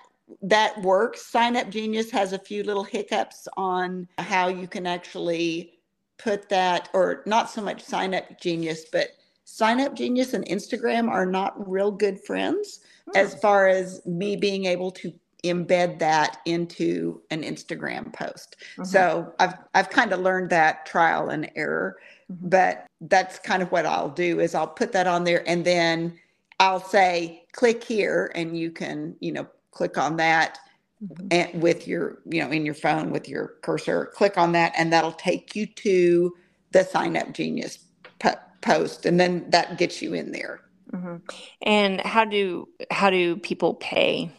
that 0.41 0.81
works. 0.81 1.25
Sign 1.25 1.57
Up 1.57 1.69
Genius 1.69 2.09
has 2.11 2.31
a 2.31 2.39
few 2.39 2.63
little 2.63 2.83
hiccups 2.83 3.47
on 3.57 4.07
how 4.19 4.47
you 4.47 4.67
can 4.67 4.87
actually 4.87 5.79
put 6.17 6.47
that, 6.49 6.89
or 6.93 7.23
not 7.25 7.49
so 7.49 7.61
much 7.61 7.81
Sign 7.81 8.13
Up 8.13 8.39
Genius, 8.39 8.85
but 8.91 9.09
Sign 9.43 9.81
Up 9.81 9.95
Genius 9.95 10.33
and 10.33 10.45
Instagram 10.47 11.09
are 11.09 11.25
not 11.25 11.69
real 11.69 11.91
good 11.91 12.23
friends 12.23 12.79
hmm. 13.05 13.17
as 13.17 13.35
far 13.35 13.67
as 13.67 14.01
me 14.05 14.35
being 14.35 14.65
able 14.65 14.91
to 14.91 15.13
embed 15.43 15.99
that 15.99 16.39
into 16.45 17.21
an 17.29 17.43
Instagram 17.43 18.13
post. 18.13 18.55
Mm-hmm. 18.73 18.85
So 18.85 19.33
I've 19.39 19.55
I've 19.73 19.89
kind 19.89 20.13
of 20.13 20.19
learned 20.21 20.49
that 20.51 20.85
trial 20.85 21.29
and 21.29 21.51
error, 21.55 21.97
mm-hmm. 22.31 22.49
but 22.49 22.85
that's 23.01 23.39
kind 23.39 23.61
of 23.61 23.71
what 23.71 23.85
I'll 23.85 24.09
do 24.09 24.39
is 24.39 24.55
I'll 24.55 24.67
put 24.67 24.91
that 24.93 25.07
on 25.07 25.23
there 25.23 25.43
and 25.47 25.65
then 25.65 26.17
I'll 26.59 26.79
say 26.79 27.43
click 27.51 27.83
here 27.83 28.31
and 28.35 28.57
you 28.57 28.71
can, 28.71 29.15
you 29.19 29.31
know, 29.31 29.47
click 29.71 29.97
on 29.97 30.17
that 30.17 30.59
mm-hmm. 31.03 31.27
and 31.31 31.61
with 31.61 31.87
your, 31.87 32.19
you 32.25 32.41
know, 32.41 32.49
in 32.49 32.65
your 32.65 32.75
phone 32.75 33.11
with 33.11 33.27
your 33.27 33.55
cursor, 33.63 34.11
click 34.13 34.37
on 34.37 34.53
that 34.53 34.73
and 34.77 34.93
that'll 34.93 35.11
take 35.11 35.55
you 35.55 35.65
to 35.65 36.33
the 36.71 36.83
sign 36.83 37.17
up 37.17 37.33
genius 37.33 37.79
po- 38.19 38.35
post 38.61 39.05
and 39.05 39.19
then 39.19 39.49
that 39.49 39.77
gets 39.77 40.01
you 40.01 40.13
in 40.13 40.31
there. 40.31 40.61
Mm-hmm. 40.91 41.15
And 41.63 42.01
how 42.01 42.23
do 42.23 42.69
how 42.91 43.09
do 43.09 43.35
people 43.37 43.73
pay 43.73 44.31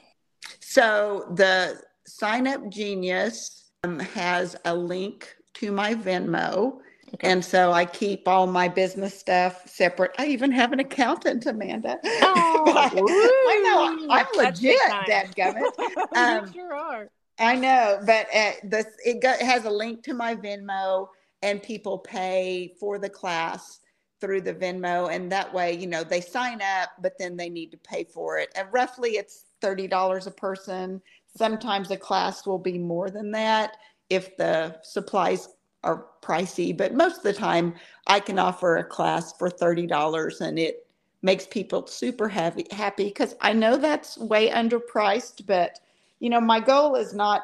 so 0.61 1.33
the 1.35 1.81
Sign 2.07 2.47
Up 2.47 2.69
Genius 2.69 3.71
um, 3.85 3.99
has 3.99 4.57
a 4.65 4.75
link 4.75 5.35
to 5.55 5.73
my 5.73 5.95
Venmo. 5.95 6.81
Okay. 7.15 7.31
And 7.31 7.45
so 7.45 7.71
I 7.71 7.85
keep 7.85 8.27
all 8.27 8.47
my 8.47 8.67
business 8.67 9.17
stuff 9.17 9.69
separate. 9.69 10.11
I 10.19 10.27
even 10.27 10.51
have 10.51 10.73
an 10.73 10.81
accountant, 10.81 11.47
Amanda. 11.47 11.99
Oh, 12.07 12.73
I, 12.77 13.59
know 13.61 14.09
I'm 14.11 14.27
legit, 14.37 14.81
dadgummit. 15.09 15.71
Um, 16.17 16.47
you 16.47 16.53
sure 16.53 16.75
are. 16.75 17.09
I 17.39 17.57
know, 17.57 18.01
but 18.07 18.27
uh, 18.35 18.53
this 18.65 18.87
it, 19.05 19.19
it 19.23 19.43
has 19.43 19.65
a 19.65 19.71
link 19.71 20.03
to 20.05 20.15
my 20.15 20.35
Venmo, 20.35 21.09
and 21.43 21.63
people 21.63 21.99
pay 21.99 22.75
for 22.79 22.99
the 22.99 23.09
class 23.09 23.81
through 24.21 24.41
the 24.41 24.55
Venmo, 24.55 25.13
and 25.13 25.31
that 25.31 25.53
way, 25.53 25.73
you 25.75 25.87
know, 25.87 26.05
they 26.05 26.21
sign 26.21 26.61
up, 26.63 26.91
but 27.03 27.13
then 27.19 27.37
they 27.37 27.51
need 27.51 27.71
to 27.73 27.77
pay 27.77 28.05
for 28.05 28.39
it. 28.39 28.51
And 28.57 28.69
roughly, 28.73 29.11
it's 29.13 29.45
$30 29.65 30.27
a 30.27 30.31
person. 30.31 31.01
Sometimes 31.37 31.91
a 31.91 31.97
class 31.97 32.47
will 32.47 32.59
be 32.59 32.79
more 32.79 33.11
than 33.11 33.31
that 33.33 33.77
if 34.11 34.37
the 34.37 34.77
supplies 34.83 35.49
are 35.83 36.07
pricey, 36.23 36.77
but 36.77 36.95
most 36.95 37.19
of 37.19 37.23
the 37.23 37.33
time 37.33 37.75
I 38.07 38.21
can 38.21 38.39
offer 38.39 38.77
a 38.77 38.85
class 38.85 39.33
for 39.37 39.51
$30 39.51 40.41
and 40.41 40.59
it 40.59 40.87
makes 41.23 41.47
people 41.47 41.87
super 41.87 42.29
happy 42.29 42.67
happy 42.71 43.05
because 43.05 43.35
I 43.41 43.53
know 43.53 43.77
that's 43.77 44.19
way 44.19 44.51
underpriced, 44.51 45.47
but 45.47 45.81
you 46.21 46.31
know, 46.31 46.41
my 46.41 46.61
goal 46.61 46.97
is 46.97 47.15
not 47.15 47.43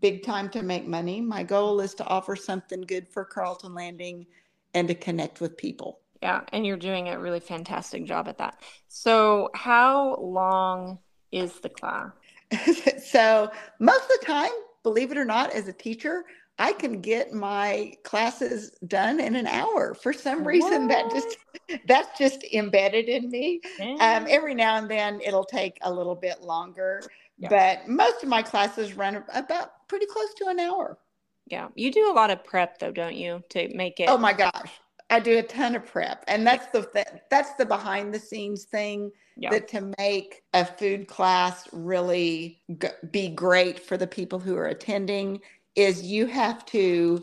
big 0.00 0.22
time 0.22 0.48
to 0.50 0.62
make 0.62 0.86
money. 0.86 1.20
My 1.20 1.42
goal 1.42 1.80
is 1.80 1.94
to 1.94 2.04
offer 2.06 2.36
something 2.36 2.82
good 2.82 3.08
for 3.08 3.24
Carlton 3.24 3.74
Landing 3.74 4.26
and 4.74 4.88
to 4.88 4.94
connect 4.94 5.40
with 5.40 5.56
people. 5.56 6.00
Yeah, 6.22 6.40
and 6.52 6.66
you're 6.66 6.76
doing 6.76 7.08
a 7.08 7.18
really 7.18 7.40
fantastic 7.40 8.04
job 8.06 8.28
at 8.28 8.38
that. 8.38 8.60
So, 8.88 9.50
how 9.54 10.16
long 10.16 10.98
is 11.34 11.60
the 11.60 11.68
class? 11.68 12.12
so 13.04 13.50
most 13.80 14.02
of 14.02 14.20
the 14.20 14.26
time, 14.26 14.50
believe 14.82 15.10
it 15.10 15.18
or 15.18 15.24
not, 15.24 15.52
as 15.52 15.68
a 15.68 15.72
teacher, 15.72 16.24
I 16.58 16.72
can 16.72 17.00
get 17.00 17.32
my 17.32 17.94
classes 18.04 18.70
done 18.86 19.18
in 19.18 19.34
an 19.34 19.46
hour. 19.46 19.94
For 19.94 20.12
some 20.12 20.46
reason, 20.46 20.86
what? 20.86 20.88
that 20.88 21.10
just 21.10 21.36
that's 21.86 22.16
just 22.18 22.44
embedded 22.52 23.08
in 23.08 23.28
me. 23.30 23.60
Um, 23.80 24.26
every 24.28 24.54
now 24.54 24.76
and 24.76 24.88
then, 24.88 25.20
it'll 25.20 25.44
take 25.44 25.78
a 25.82 25.92
little 25.92 26.14
bit 26.14 26.42
longer, 26.42 27.02
yeah. 27.38 27.48
but 27.48 27.88
most 27.88 28.22
of 28.22 28.28
my 28.28 28.42
classes 28.42 28.94
run 28.94 29.24
about 29.34 29.88
pretty 29.88 30.06
close 30.06 30.32
to 30.34 30.46
an 30.46 30.60
hour. 30.60 30.98
Yeah, 31.46 31.68
you 31.74 31.90
do 31.90 32.10
a 32.10 32.14
lot 32.14 32.30
of 32.30 32.44
prep 32.44 32.78
though, 32.78 32.92
don't 32.92 33.16
you, 33.16 33.42
to 33.50 33.74
make 33.74 33.98
it? 33.98 34.08
Oh 34.08 34.16
my 34.16 34.32
gosh, 34.32 34.70
I 35.10 35.20
do 35.20 35.38
a 35.38 35.42
ton 35.42 35.76
of 35.76 35.84
prep, 35.84 36.24
and 36.28 36.46
that's 36.46 36.66
the 36.68 37.04
that's 37.30 37.54
the 37.54 37.66
behind 37.66 38.14
the 38.14 38.18
scenes 38.18 38.64
thing 38.64 39.12
yeah. 39.36 39.50
that 39.50 39.68
to 39.68 39.92
make 39.98 40.42
a 40.54 40.64
food 40.64 41.08
class 41.08 41.68
really 41.72 42.60
g- 42.78 42.88
be 43.10 43.28
great 43.28 43.78
for 43.78 43.96
the 43.96 44.06
people 44.06 44.38
who 44.38 44.56
are 44.56 44.66
attending 44.66 45.40
is 45.76 46.02
you 46.02 46.26
have 46.26 46.64
to 46.66 47.22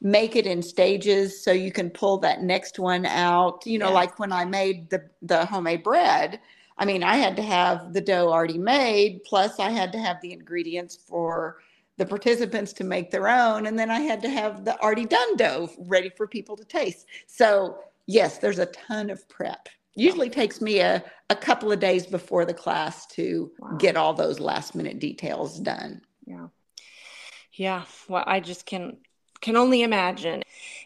make 0.00 0.34
it 0.34 0.46
in 0.46 0.62
stages 0.62 1.42
so 1.42 1.52
you 1.52 1.70
can 1.70 1.90
pull 1.90 2.18
that 2.18 2.42
next 2.42 2.78
one 2.78 3.04
out 3.04 3.64
you 3.66 3.78
know 3.78 3.88
yeah. 3.88 3.94
like 3.94 4.18
when 4.18 4.32
i 4.32 4.46
made 4.46 4.88
the 4.88 5.02
the 5.20 5.44
homemade 5.44 5.82
bread 5.82 6.40
i 6.78 6.86
mean 6.86 7.02
i 7.02 7.16
had 7.16 7.36
to 7.36 7.42
have 7.42 7.92
the 7.92 8.00
dough 8.00 8.32
already 8.32 8.56
made 8.56 9.22
plus 9.24 9.60
i 9.60 9.68
had 9.68 9.92
to 9.92 9.98
have 9.98 10.16
the 10.22 10.32
ingredients 10.32 10.96
for 10.96 11.58
the 12.00 12.06
participants 12.06 12.72
to 12.72 12.82
make 12.82 13.10
their 13.10 13.28
own 13.28 13.66
and 13.66 13.78
then 13.78 13.90
i 13.90 14.00
had 14.00 14.22
to 14.22 14.30
have 14.30 14.64
the 14.64 14.80
already 14.82 15.04
done 15.04 15.36
dough 15.36 15.68
ready 15.80 16.10
for 16.16 16.26
people 16.26 16.56
to 16.56 16.64
taste. 16.64 17.06
So 17.26 17.78
yes 18.06 18.38
there's 18.38 18.58
a 18.58 18.66
ton 18.66 19.10
of 19.10 19.28
prep. 19.28 19.68
Usually 19.94 20.30
takes 20.30 20.60
me 20.60 20.80
a, 20.80 21.04
a 21.28 21.36
couple 21.36 21.70
of 21.70 21.80
days 21.80 22.06
before 22.06 22.44
the 22.44 22.54
class 22.54 23.06
to 23.08 23.50
wow. 23.58 23.76
get 23.76 23.96
all 23.96 24.14
those 24.14 24.40
last 24.40 24.74
minute 24.74 24.98
details 24.98 25.58
done. 25.58 26.00
Yeah. 26.26 26.46
Yeah 27.52 27.84
well 28.08 28.24
i 28.26 28.40
just 28.40 28.64
can 28.64 28.96
can 29.42 29.56
only 29.56 29.82
imagine 29.82 30.42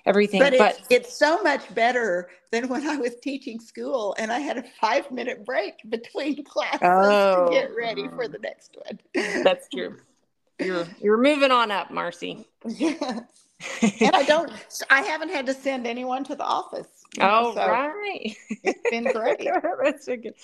everything 0.06 0.40
but, 0.40 0.56
but 0.56 0.76
it's, 0.78 0.86
it's, 0.90 1.18
so 1.18 1.42
much 1.42 1.72
better 1.74 2.30
than 2.50 2.68
when 2.68 2.88
i 2.88 2.96
was 2.96 3.14
teaching 3.16 3.60
school 3.60 4.14
and 4.18 4.32
i 4.32 4.38
had 4.38 4.58
a 4.58 4.64
five 4.80 5.10
minute 5.10 5.44
break 5.44 5.74
between 5.88 6.42
classes 6.54 6.80
oh, 6.82 7.46
to 7.46 7.52
get 7.52 7.70
ready 7.76 8.08
for 8.08 8.26
the 8.26 8.38
next 8.38 8.76
one. 8.84 8.98
That's 9.44 9.68
true 9.68 9.96
you're 10.58 10.86
you're 11.00 11.18
moving 11.18 11.50
on 11.50 11.70
up 11.70 11.90
marcy 11.90 12.46
yes 12.66 13.20
and 14.00 14.14
i 14.14 14.22
don't 14.22 14.50
i 14.90 15.00
haven't 15.02 15.30
had 15.30 15.46
to 15.46 15.54
send 15.54 15.86
anyone 15.86 16.24
to 16.24 16.34
the 16.34 16.44
office 16.44 17.04
Oh, 17.20 17.54
so 17.54 17.64
right. 17.68 18.36
It's 18.64 18.90
been 18.90 19.04
great. 19.04 19.48
That's 19.84 20.06
so 20.06 20.16
good. 20.16 20.34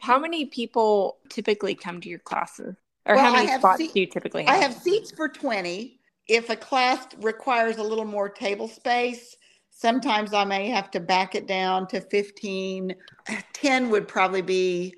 How 0.00 0.18
many 0.18 0.46
people 0.46 1.18
typically 1.28 1.76
come 1.76 2.00
to 2.00 2.08
your 2.08 2.18
classes? 2.18 2.74
Or 3.06 3.14
well, 3.14 3.24
how 3.24 3.32
many 3.32 3.46
spots 3.46 3.92
do 3.92 4.00
you 4.00 4.06
typically 4.06 4.42
have? 4.42 4.56
I 4.56 4.58
have 4.58 4.74
seats 4.74 5.12
for 5.12 5.28
20. 5.28 6.00
If 6.26 6.50
a 6.50 6.56
class 6.56 7.06
requires 7.20 7.76
a 7.76 7.82
little 7.84 8.04
more 8.04 8.28
table 8.28 8.66
space, 8.66 9.36
Sometimes 9.78 10.32
I 10.32 10.42
may 10.46 10.70
have 10.70 10.90
to 10.92 11.00
back 11.00 11.34
it 11.34 11.46
down 11.46 11.86
to 11.88 12.00
15. 12.00 12.94
10 13.52 13.90
would 13.90 14.08
probably 14.08 14.40
be. 14.40 14.94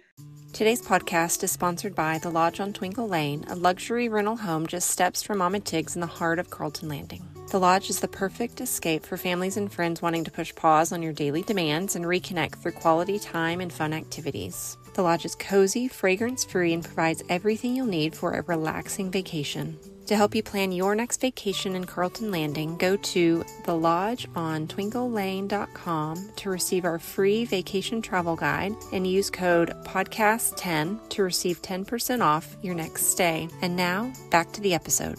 Today's 0.52 0.83
podcast 0.83 1.45
is 1.45 1.52
sponsored 1.52 1.95
by 1.95 2.19
The 2.19 2.31
Lodge 2.31 2.59
on 2.59 2.73
Twinkle 2.73 3.07
Lane, 3.07 3.45
a 3.49 3.55
luxury 3.55 4.09
rental 4.09 4.37
home 4.37 4.67
just 4.67 4.90
steps 4.90 5.23
from 5.23 5.38
Mama 5.38 5.61
Tiggs 5.61 5.95
in 5.95 6.00
the 6.00 6.07
heart 6.07 6.40
of 6.40 6.50
Carlton 6.50 6.88
Landing. 6.88 7.23
The 7.50 7.61
Lodge 7.61 7.90
is 7.90 8.00
the 8.00 8.09
perfect 8.09 8.61
escape 8.61 9.07
for 9.07 9.17
families 9.17 9.57
and 9.57 9.73
friends 9.73 10.02
wanting 10.02 10.25
to 10.25 10.33
push 10.33 10.52
pause 10.55 10.90
on 10.90 11.02
your 11.02 11.12
daily 11.12 11.43
demands 11.43 11.95
and 11.95 12.05
reconnect 12.05 12.57
through 12.57 12.73
quality 12.73 13.19
time 13.21 13.61
and 13.61 13.73
fun 13.73 13.93
activities. 13.93 14.76
The 14.95 15.02
Lodge 15.02 15.25
is 15.25 15.37
cozy, 15.37 15.87
fragrance 15.87 16.45
free, 16.45 16.73
and 16.73 16.85
provides 16.85 17.23
everything 17.28 17.76
you'll 17.76 17.87
need 17.87 18.17
for 18.17 18.33
a 18.33 18.43
relaxing 18.43 19.12
vacation. 19.12 19.78
To 20.09 20.17
help 20.17 20.35
you 20.35 20.43
plan 20.43 20.73
your 20.73 20.95
next 20.95 21.21
vacation 21.21 21.77
in 21.77 21.85
Carlton 21.85 22.31
Landing, 22.31 22.79
go 22.79 22.97
to 22.97 23.45
the 23.67 23.75
lodge 23.75 24.27
on 24.35 24.67
thelodgeontwinklelane.com 24.67 26.31
to 26.35 26.49
receive 26.49 26.87
our 26.87 26.99
free 26.99 27.45
vacation 27.45 28.00
travel 28.00 28.35
guide 28.35 28.73
and 28.95 29.07
use 29.07 29.29
code 29.29 29.69
PODCAST10 29.85 31.11
to 31.11 31.23
receive 31.23 31.61
10% 31.61 32.23
off 32.23 32.57
your 32.62 32.75
next 32.75 33.09
stay. 33.09 33.50
And 33.61 33.77
now, 33.77 34.11
back 34.31 34.50
to 34.53 34.62
the 34.62 34.73
episode. 34.73 35.19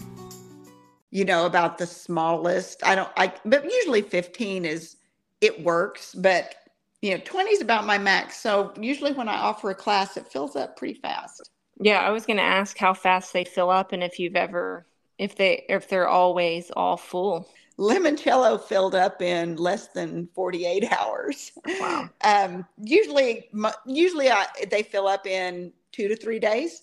You 1.12 1.24
know, 1.24 1.46
about 1.46 1.78
the 1.78 1.86
smallest. 1.86 2.84
I 2.84 2.96
don't, 2.96 3.10
I, 3.16 3.32
but 3.44 3.62
usually 3.64 4.02
15 4.02 4.64
is, 4.64 4.96
it 5.40 5.62
works, 5.62 6.16
but 6.16 6.56
you 7.00 7.12
know, 7.12 7.22
20 7.24 7.50
is 7.50 7.60
about 7.60 7.86
my 7.86 7.96
max. 7.96 8.40
So 8.40 8.74
usually 8.76 9.12
when 9.12 9.28
I 9.28 9.36
offer 9.36 9.70
a 9.70 9.74
class, 9.76 10.16
it 10.16 10.26
fills 10.26 10.56
up 10.56 10.76
pretty 10.76 10.94
fast. 10.94 11.48
Yeah, 11.80 12.00
I 12.00 12.10
was 12.10 12.26
going 12.26 12.36
to 12.36 12.42
ask 12.42 12.76
how 12.76 12.94
fast 12.94 13.32
they 13.32 13.44
fill 13.44 13.70
up 13.70 13.92
and 13.92 14.02
if 14.02 14.18
you've 14.18 14.36
ever 14.36 14.86
if 15.18 15.36
they 15.36 15.64
if 15.68 15.88
they're 15.88 16.08
always 16.08 16.70
all 16.70 16.96
full. 16.96 17.48
Limoncello 17.78 18.62
filled 18.62 18.94
up 18.94 19.22
in 19.22 19.56
less 19.56 19.88
than 19.88 20.28
48 20.34 20.92
hours. 20.92 21.52
Wow. 21.80 22.10
Um, 22.22 22.66
usually 22.82 23.48
usually 23.86 24.30
I, 24.30 24.46
they 24.70 24.82
fill 24.82 25.08
up 25.08 25.26
in 25.26 25.72
2 25.92 26.08
to 26.08 26.16
3 26.16 26.38
days. 26.38 26.82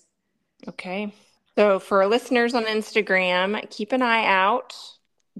Okay. 0.68 1.12
So 1.56 1.78
for 1.78 2.06
listeners 2.06 2.54
on 2.54 2.64
Instagram, 2.64 3.68
keep 3.70 3.92
an 3.92 4.02
eye 4.02 4.26
out. 4.26 4.74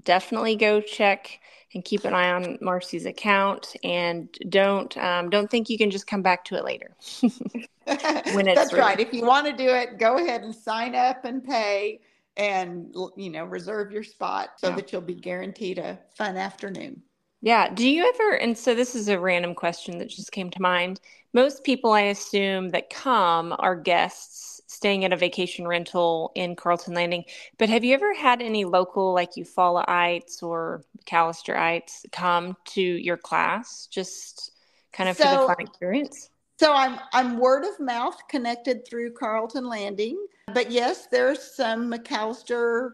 Definitely 0.03 0.55
go 0.55 0.79
check 0.81 1.39
and 1.73 1.85
keep 1.85 2.05
an 2.05 2.13
eye 2.13 2.31
on 2.31 2.57
Marcy's 2.61 3.05
account 3.05 3.75
and 3.83 4.29
don't 4.49 4.95
um, 4.97 5.29
don't 5.29 5.49
think 5.49 5.69
you 5.69 5.77
can 5.77 5.91
just 5.91 6.07
come 6.07 6.21
back 6.21 6.43
to 6.45 6.55
it 6.55 6.65
later. 6.65 6.95
when 7.21 8.47
it's 8.47 8.55
That's 8.55 8.73
ready. 8.73 8.81
right. 8.81 8.99
If 8.99 9.13
you 9.13 9.25
want 9.25 9.45
to 9.47 9.53
do 9.53 9.69
it, 9.69 9.97
go 9.97 10.17
ahead 10.17 10.43
and 10.43 10.53
sign 10.53 10.95
up 10.95 11.25
and 11.25 11.43
pay 11.43 12.01
and 12.37 12.95
you 13.15 13.29
know 13.29 13.45
reserve 13.45 13.91
your 13.91 14.03
spot 14.03 14.51
so 14.57 14.69
yeah. 14.69 14.75
that 14.75 14.91
you'll 14.91 15.01
be 15.01 15.15
guaranteed 15.15 15.77
a 15.77 15.99
fun 16.15 16.37
afternoon. 16.37 17.01
Yeah. 17.41 17.69
Do 17.73 17.87
you 17.87 18.07
ever, 18.07 18.35
and 18.35 18.57
so 18.57 18.75
this 18.75 18.95
is 18.95 19.07
a 19.07 19.19
random 19.19 19.55
question 19.55 19.97
that 19.99 20.09
just 20.09 20.31
came 20.31 20.49
to 20.49 20.61
mind. 20.61 20.99
Most 21.33 21.63
people, 21.63 21.91
I 21.91 22.01
assume, 22.01 22.69
that 22.69 22.89
come 22.89 23.55
are 23.59 23.75
guests 23.75 24.48
staying 24.69 25.03
at 25.03 25.11
a 25.11 25.17
vacation 25.17 25.67
rental 25.67 26.31
in 26.35 26.55
Carlton 26.55 26.93
Landing. 26.93 27.25
But 27.57 27.69
have 27.69 27.83
you 27.83 27.95
ever 27.95 28.13
had 28.13 28.39
any 28.39 28.65
local, 28.65 29.13
like 29.13 29.33
Eufaulaites 29.33 30.43
or 30.43 30.83
McAlesterites, 31.03 32.05
come 32.11 32.55
to 32.67 32.81
your 32.81 33.17
class 33.17 33.87
just 33.87 34.51
kind 34.93 35.09
of 35.09 35.17
so, 35.17 35.23
for 35.23 35.41
the 35.41 35.47
fun 35.47 35.55
experience? 35.59 36.29
So 36.59 36.71
I'm 36.71 36.99
I'm 37.13 37.39
word 37.39 37.65
of 37.65 37.79
mouth 37.79 38.21
connected 38.29 38.87
through 38.87 39.13
Carlton 39.13 39.67
Landing. 39.67 40.23
But 40.53 40.69
yes, 40.69 41.07
there's 41.07 41.41
some 41.41 41.91
McAlester 41.91 42.91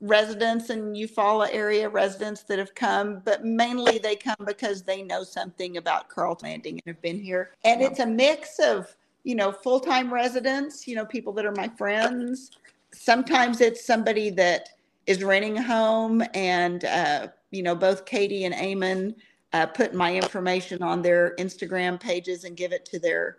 residents 0.00 0.68
and 0.68 0.94
Eufaula 0.94 1.48
area 1.50 1.88
residents 1.88 2.42
that 2.42 2.58
have 2.58 2.74
come, 2.74 3.22
but 3.24 3.42
mainly 3.42 3.98
they 3.98 4.16
come 4.16 4.36
because 4.44 4.82
they 4.82 5.02
know 5.02 5.22
something 5.22 5.78
about 5.78 6.08
Carlton 6.10 6.50
Landing 6.50 6.80
and 6.84 6.94
have 6.94 7.00
been 7.00 7.20
here. 7.20 7.52
And 7.64 7.80
it's 7.80 8.00
a 8.00 8.06
mix 8.06 8.58
of 8.58 8.94
you 9.26 9.34
know, 9.34 9.50
full 9.50 9.80
time 9.80 10.14
residents, 10.14 10.86
you 10.86 10.94
know, 10.94 11.04
people 11.04 11.32
that 11.32 11.44
are 11.44 11.52
my 11.56 11.66
friends. 11.76 12.52
Sometimes 12.94 13.60
it's 13.60 13.84
somebody 13.84 14.30
that 14.30 14.68
is 15.08 15.24
renting 15.24 15.58
a 15.58 15.62
home, 15.62 16.22
and, 16.32 16.84
uh, 16.84 17.26
you 17.50 17.64
know, 17.64 17.74
both 17.74 18.04
Katie 18.04 18.44
and 18.44 18.54
Eamon 18.54 19.16
uh, 19.52 19.66
put 19.66 19.94
my 19.94 20.14
information 20.14 20.80
on 20.80 21.02
their 21.02 21.34
Instagram 21.40 21.98
pages 21.98 22.44
and 22.44 22.56
give 22.56 22.70
it 22.72 22.84
to 22.84 23.00
their, 23.00 23.38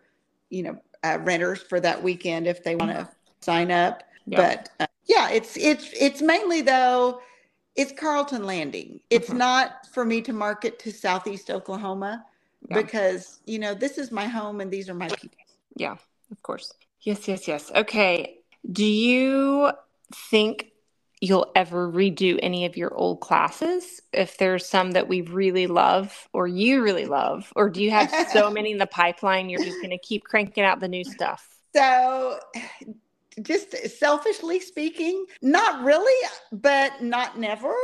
you 0.50 0.64
know, 0.64 0.78
uh, 1.06 1.20
renters 1.22 1.62
for 1.62 1.80
that 1.80 2.04
weekend 2.04 2.48
if 2.48 2.66
they 2.66 2.76
want 2.76 2.92
to 2.92 3.08
sign 3.40 3.72
up. 3.72 4.04
Yeah. 4.26 4.38
But 4.38 4.70
uh, 4.82 4.88
yeah, 5.06 5.30
it's 5.30 5.56
it's 5.56 5.90
it's 5.94 6.22
mainly 6.22 6.62
though 6.62 7.22
it's 7.78 7.94
Carlton 7.94 8.44
Landing. 8.44 9.00
It's 9.10 9.30
mm-hmm. 9.30 9.38
not 9.38 9.88
for 9.94 10.04
me 10.04 10.22
to 10.24 10.34
market 10.34 10.80
to 10.80 10.92
Southeast 10.92 11.50
Oklahoma 11.50 12.26
yeah. 12.68 12.76
because 12.76 13.40
you 13.46 13.58
know 13.58 13.74
this 13.74 13.98
is 13.98 14.12
my 14.12 14.28
home 14.28 14.60
and 14.60 14.70
these 14.70 14.90
are 14.90 14.94
my 14.94 15.08
people. 15.08 15.38
Yeah, 15.76 15.96
of 16.32 16.44
course. 16.44 16.74
Yes, 17.02 17.28
yes, 17.28 17.48
yes. 17.48 17.72
Okay. 17.74 18.38
Do 18.70 18.86
you 18.86 19.72
think 20.14 20.72
you'll 21.20 21.52
ever 21.56 21.92
redo 21.92 22.40
any 22.42 22.66
of 22.66 22.78
your 22.78 22.94
old 22.94 23.22
classes 23.22 24.02
if 24.14 24.38
there's 24.38 24.68
some 24.68 24.92
that 24.92 25.08
we 25.08 25.22
really 25.22 25.68
love 25.68 26.28
or 26.34 26.48
you 26.48 26.82
really 26.84 27.06
love 27.06 27.52
or 27.56 27.70
do 27.70 27.82
you 27.82 27.90
have 27.90 28.14
so 28.32 28.50
many 28.52 28.72
in 28.72 28.78
the 28.78 28.88
pipeline 28.88 29.50
you're 29.50 29.64
just 29.64 29.82
going 29.82 29.90
to 29.90 29.98
keep 29.98 30.24
cranking 30.24 30.64
out 30.64 30.80
the 30.80 30.88
new 30.88 31.04
stuff 31.04 31.48
so 31.76 32.38
just 33.42 33.76
selfishly 33.98 34.60
speaking 34.60 35.26
not 35.42 35.84
really 35.84 36.30
but 36.52 37.02
not 37.02 37.40
never 37.40 37.76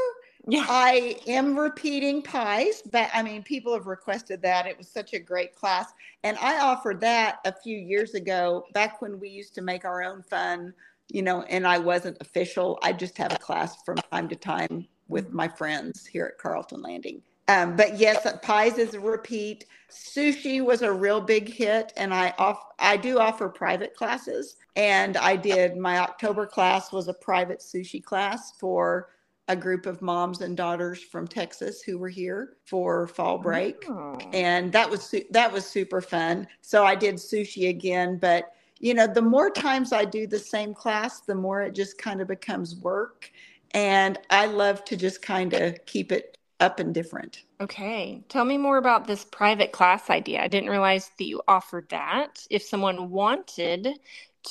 yeah. 0.47 0.65
I 0.67 1.17
am 1.27 1.57
repeating 1.57 2.21
pies, 2.21 2.83
but 2.91 3.09
I 3.13 3.23
mean, 3.23 3.43
people 3.43 3.73
have 3.73 3.87
requested 3.87 4.41
that. 4.41 4.65
It 4.65 4.77
was 4.77 4.87
such 4.87 5.13
a 5.13 5.19
great 5.19 5.55
class. 5.55 5.93
And 6.23 6.37
I 6.39 6.59
offered 6.59 6.99
that 7.01 7.39
a 7.45 7.53
few 7.53 7.77
years 7.77 8.13
ago, 8.13 8.65
back 8.73 9.01
when 9.01 9.19
we 9.19 9.29
used 9.29 9.55
to 9.55 9.61
make 9.61 9.85
our 9.85 10.03
own 10.03 10.21
fun, 10.23 10.73
you 11.09 11.21
know, 11.21 11.43
and 11.43 11.67
I 11.67 11.77
wasn't 11.77 12.17
official. 12.21 12.79
I 12.81 12.93
just 12.93 13.17
have 13.17 13.33
a 13.33 13.37
class 13.37 13.81
from 13.83 13.97
time 14.11 14.27
to 14.29 14.35
time 14.35 14.87
with 15.07 15.31
my 15.31 15.47
friends 15.47 16.05
here 16.05 16.25
at 16.25 16.37
Carlton 16.37 16.81
Landing. 16.81 17.21
Um, 17.47 17.75
but 17.75 17.97
yes, 17.97 18.25
pies 18.41 18.77
is 18.77 18.93
a 18.93 18.99
repeat. 18.99 19.65
Sushi 19.91 20.63
was 20.63 20.81
a 20.81 20.91
real 20.91 21.19
big 21.19 21.49
hit, 21.49 21.91
and 21.97 22.13
I 22.13 22.33
off 22.39 22.57
I 22.79 22.97
do 22.97 23.19
offer 23.19 23.49
private 23.49 23.95
classes. 23.95 24.55
And 24.75 25.17
I 25.17 25.35
did 25.35 25.77
my 25.77 25.99
October 25.99 26.47
class 26.47 26.91
was 26.91 27.09
a 27.09 27.13
private 27.13 27.59
sushi 27.59 28.03
class 28.03 28.53
for 28.59 29.09
a 29.47 29.55
group 29.55 29.85
of 29.85 30.01
moms 30.01 30.41
and 30.41 30.55
daughters 30.55 31.01
from 31.01 31.27
Texas 31.27 31.81
who 31.81 31.97
were 31.97 32.09
here 32.09 32.55
for 32.65 33.07
fall 33.07 33.37
break, 33.37 33.85
oh. 33.89 34.17
and 34.31 34.71
that 34.71 34.89
was 34.89 35.13
that 35.31 35.51
was 35.51 35.65
super 35.65 36.01
fun. 36.01 36.47
So 36.61 36.85
I 36.85 36.95
did 36.95 37.15
sushi 37.15 37.69
again, 37.69 38.17
but 38.17 38.53
you 38.79 38.93
know, 38.93 39.07
the 39.07 39.21
more 39.21 39.49
times 39.49 39.91
I 39.93 40.05
do 40.05 40.27
the 40.27 40.39
same 40.39 40.73
class, 40.73 41.21
the 41.21 41.35
more 41.35 41.61
it 41.61 41.75
just 41.75 41.97
kind 41.97 42.21
of 42.21 42.27
becomes 42.27 42.75
work, 42.77 43.31
and 43.71 44.17
I 44.29 44.45
love 44.45 44.85
to 44.85 44.95
just 44.95 45.21
kind 45.21 45.53
of 45.53 45.85
keep 45.85 46.11
it 46.11 46.37
up 46.59 46.79
and 46.79 46.93
different. 46.93 47.43
Okay, 47.59 48.23
tell 48.29 48.45
me 48.45 48.57
more 48.57 48.77
about 48.77 49.07
this 49.07 49.25
private 49.25 49.73
class 49.73 50.09
idea. 50.09 50.41
I 50.41 50.47
didn't 50.47 50.69
realize 50.69 51.11
that 51.17 51.25
you 51.25 51.41
offered 51.47 51.89
that. 51.89 52.45
If 52.49 52.63
someone 52.63 53.09
wanted 53.09 53.99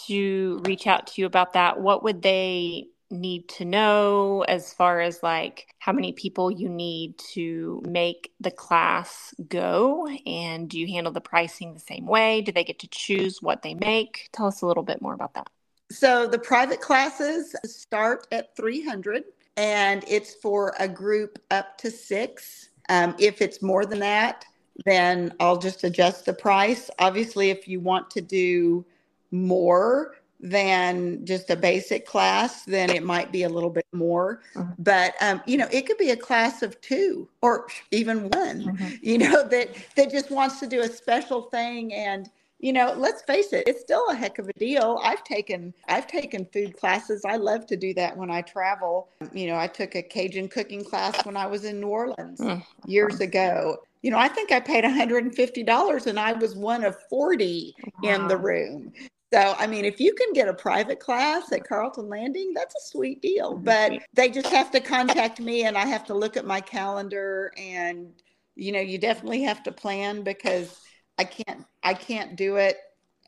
to 0.07 0.63
reach 0.67 0.87
out 0.87 1.07
to 1.09 1.21
you 1.21 1.27
about 1.27 1.55
that, 1.55 1.81
what 1.81 2.03
would 2.03 2.23
they 2.23 2.89
need 3.13 3.49
to 3.51 3.65
know 3.65 4.43
as 4.49 4.73
far 4.73 5.01
as 5.01 5.23
like 5.23 5.67
how 5.79 5.93
many 5.93 6.13
people 6.13 6.51
you 6.51 6.69
need 6.69 7.19
to 7.35 7.83
make 7.87 8.33
the 8.41 8.51
class 8.51 9.35
go? 9.49 10.09
And 10.27 10.69
do 10.69 10.79
you 10.79 10.87
handle 10.89 11.13
the 11.13 11.21
pricing 11.21 11.75
the 11.75 11.81
same 11.81 12.07
way? 12.07 12.41
Do 12.41 12.51
they 12.53 12.65
get 12.65 12.79
to 12.81 12.89
choose 12.89 13.43
what 13.43 13.63
they 13.63 13.75
make? 13.75 14.29
Tell 14.33 14.47
us 14.47 14.63
a 14.63 14.67
little 14.67 14.83
bit 14.83 15.01
more 15.03 15.15
about 15.15 15.35
that. 15.35 15.49
So 15.91 16.27
the 16.27 16.39
private 16.39 16.81
classes 16.81 17.55
start 17.65 18.27
at 18.33 18.57
300 18.57 19.25
and 19.57 20.03
it's 20.09 20.35
for 20.35 20.75
a 20.79 20.89
group 20.89 21.39
up 21.51 21.77
to 21.79 21.91
six. 21.91 22.71
Um, 22.89 23.15
if 23.19 23.43
it's 23.43 23.63
more 23.63 23.85
than 23.85 23.99
that, 24.01 24.47
then 24.85 25.35
I'll 25.39 25.59
just 25.59 25.85
adjust 25.85 26.25
the 26.25 26.33
price. 26.33 26.91
Obviously, 26.99 27.51
if 27.51 27.69
you 27.69 27.81
want 27.81 28.11
to 28.11 28.21
do 28.21 28.85
more, 29.31 30.17
than 30.43 31.25
just 31.25 31.49
a 31.51 31.57
basic 31.57 32.05
class, 32.05 32.65
then 32.65 32.91
it 32.91 33.05
might 33.05 33.31
be 33.31 33.45
a 33.45 33.49
little 33.49 33.71
bit 33.71 33.87
more. 33.93 34.43
Mm-hmm. 34.55 34.73
But 34.79 35.15
um, 35.21 35.41
you 35.47 35.57
know, 35.57 35.69
it 35.71 35.87
could 35.87 35.99
be 35.99 36.11
a 36.11 36.17
class 36.17 36.63
of 36.63 36.81
two 36.81 37.29
or 37.41 37.69
even 37.93 38.29
one. 38.31 38.65
Mm-hmm. 38.65 38.89
You 39.03 39.19
know 39.19 39.47
that 39.49 39.69
that 39.97 40.11
just 40.11 40.31
wants 40.31 40.59
to 40.61 40.67
do 40.67 40.81
a 40.81 40.89
special 40.89 41.43
thing 41.43 41.93
and 41.93 42.31
you 42.61 42.73
know 42.73 42.95
let's 42.97 43.21
face 43.23 43.53
it 43.53 43.67
it's 43.67 43.81
still 43.81 44.09
a 44.09 44.15
heck 44.15 44.39
of 44.39 44.49
a 44.49 44.53
deal 44.55 44.99
i've 45.03 45.23
taken 45.25 45.75
i've 45.89 46.07
taken 46.07 46.47
food 46.47 46.77
classes 46.79 47.25
i 47.27 47.37
love 47.37 47.67
to 47.67 47.77
do 47.77 47.93
that 47.93 48.17
when 48.17 48.31
i 48.31 48.41
travel 48.41 49.09
you 49.33 49.49
know 49.49 49.57
i 49.57 49.67
took 49.67 49.95
a 49.97 50.03
cajun 50.03 50.49
cooking 50.49 50.85
class 50.85 51.27
when 51.27 51.37
i 51.37 51.45
was 51.45 51.65
in 51.65 51.81
new 51.81 51.89
orleans 51.89 52.41
mm. 52.41 52.65
years 52.87 53.21
ago 53.21 53.77
you 54.03 54.11
know 54.11 54.19
i 54.19 54.29
think 54.29 54.53
i 54.53 54.61
paid 54.61 54.85
$150 54.85 56.07
and 56.07 56.21
i 56.21 56.33
was 56.33 56.55
one 56.55 56.85
of 56.85 56.97
40 57.11 57.75
wow. 58.03 58.15
in 58.15 58.29
the 58.29 58.37
room 58.37 58.93
So, 59.33 59.55
I 59.59 59.67
mean, 59.67 59.85
if 59.85 59.99
you 59.99 60.15
can 60.15 60.33
get 60.35 60.49
a 60.49 60.55
private 60.55 61.01
class 61.01 61.53
at 61.53 61.67
Carlton 61.67 62.09
Landing, 62.09 62.53
that's 62.55 62.75
a 62.75 62.91
sweet 62.91 63.23
deal. 63.23 63.55
But 63.55 63.93
they 64.13 64.29
just 64.29 64.49
have 64.49 64.71
to 64.73 64.81
contact 64.81 65.41
me 65.41 65.65
and 65.65 65.77
I 65.77 65.87
have 65.87 66.05
to 66.07 66.15
look 66.15 66.37
at 66.37 66.45
my 66.45 66.61
calendar 66.61 67.53
and 67.57 68.13
you 68.55 68.73
know, 68.73 68.81
you 68.81 68.99
definitely 68.99 69.43
have 69.43 69.63
to 69.63 69.73
plan 69.73 70.23
because 70.23 70.81
I 71.19 71.25
can't 71.25 71.65
I 71.83 71.95
can't 71.95 72.37
do 72.37 72.57
it 72.57 72.79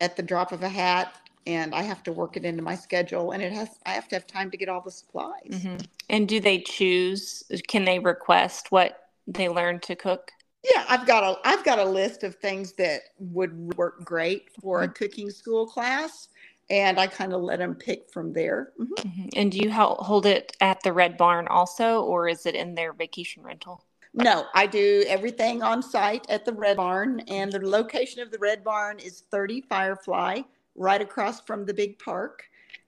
at 0.00 0.16
the 0.16 0.22
drop 0.22 0.52
of 0.52 0.62
a 0.62 0.68
hat 0.68 1.14
and 1.46 1.74
I 1.74 1.82
have 1.82 2.02
to 2.04 2.12
work 2.12 2.36
it 2.36 2.44
into 2.44 2.62
my 2.62 2.74
schedule 2.74 3.32
and 3.32 3.42
it 3.42 3.52
has 3.52 3.68
I 3.86 3.92
have 3.92 4.08
to 4.08 4.16
have 4.16 4.26
time 4.26 4.50
to 4.50 4.56
get 4.56 4.68
all 4.68 4.80
the 4.80 4.90
supplies. 4.90 5.48
Mm-hmm. 5.50 5.76
And 6.10 6.28
do 6.28 6.40
they 6.40 6.60
choose 6.60 7.44
can 7.68 7.84
they 7.84 7.98
request 7.98 8.70
what 8.70 9.08
they 9.26 9.48
learn 9.48 9.80
to 9.80 9.96
cook? 9.96 10.30
Yeah, 10.64 10.84
I've 10.88 11.06
got 11.06 11.22
a 11.22 11.38
I've 11.46 11.64
got 11.64 11.78
a 11.78 11.84
list 11.84 12.22
of 12.22 12.36
things 12.36 12.72
that 12.74 13.02
would 13.18 13.74
work 13.76 14.04
great 14.04 14.48
for 14.60 14.82
a 14.82 14.84
mm-hmm. 14.84 14.92
cooking 14.94 15.30
school 15.30 15.66
class, 15.66 16.28
and 16.70 16.98
I 16.98 17.06
kind 17.06 17.34
of 17.34 17.42
let 17.42 17.58
them 17.58 17.74
pick 17.74 18.10
from 18.10 18.32
there. 18.32 18.72
Mm-hmm. 18.80 18.94
Mm-hmm. 18.94 19.28
And 19.36 19.52
do 19.52 19.58
you 19.58 19.70
hold 19.70 20.24
it 20.24 20.56
at 20.60 20.82
the 20.82 20.92
Red 20.92 21.18
Barn 21.18 21.46
also, 21.48 22.02
or 22.02 22.28
is 22.28 22.46
it 22.46 22.54
in 22.54 22.74
their 22.74 22.94
vacation 22.94 23.42
rental? 23.42 23.84
No, 24.14 24.46
I 24.54 24.66
do 24.66 25.04
everything 25.08 25.62
on 25.62 25.82
site 25.82 26.24
at 26.30 26.44
the 26.44 26.52
Red 26.52 26.76
Barn, 26.76 27.20
and 27.28 27.52
the 27.52 27.58
location 27.58 28.22
of 28.22 28.30
the 28.30 28.38
Red 28.38 28.62
Barn 28.62 29.00
is 29.00 29.24
30 29.30 29.62
Firefly, 29.62 30.40
right 30.76 31.02
across 31.02 31.40
from 31.40 31.66
the 31.66 31.74
big 31.74 31.98
park. 31.98 32.44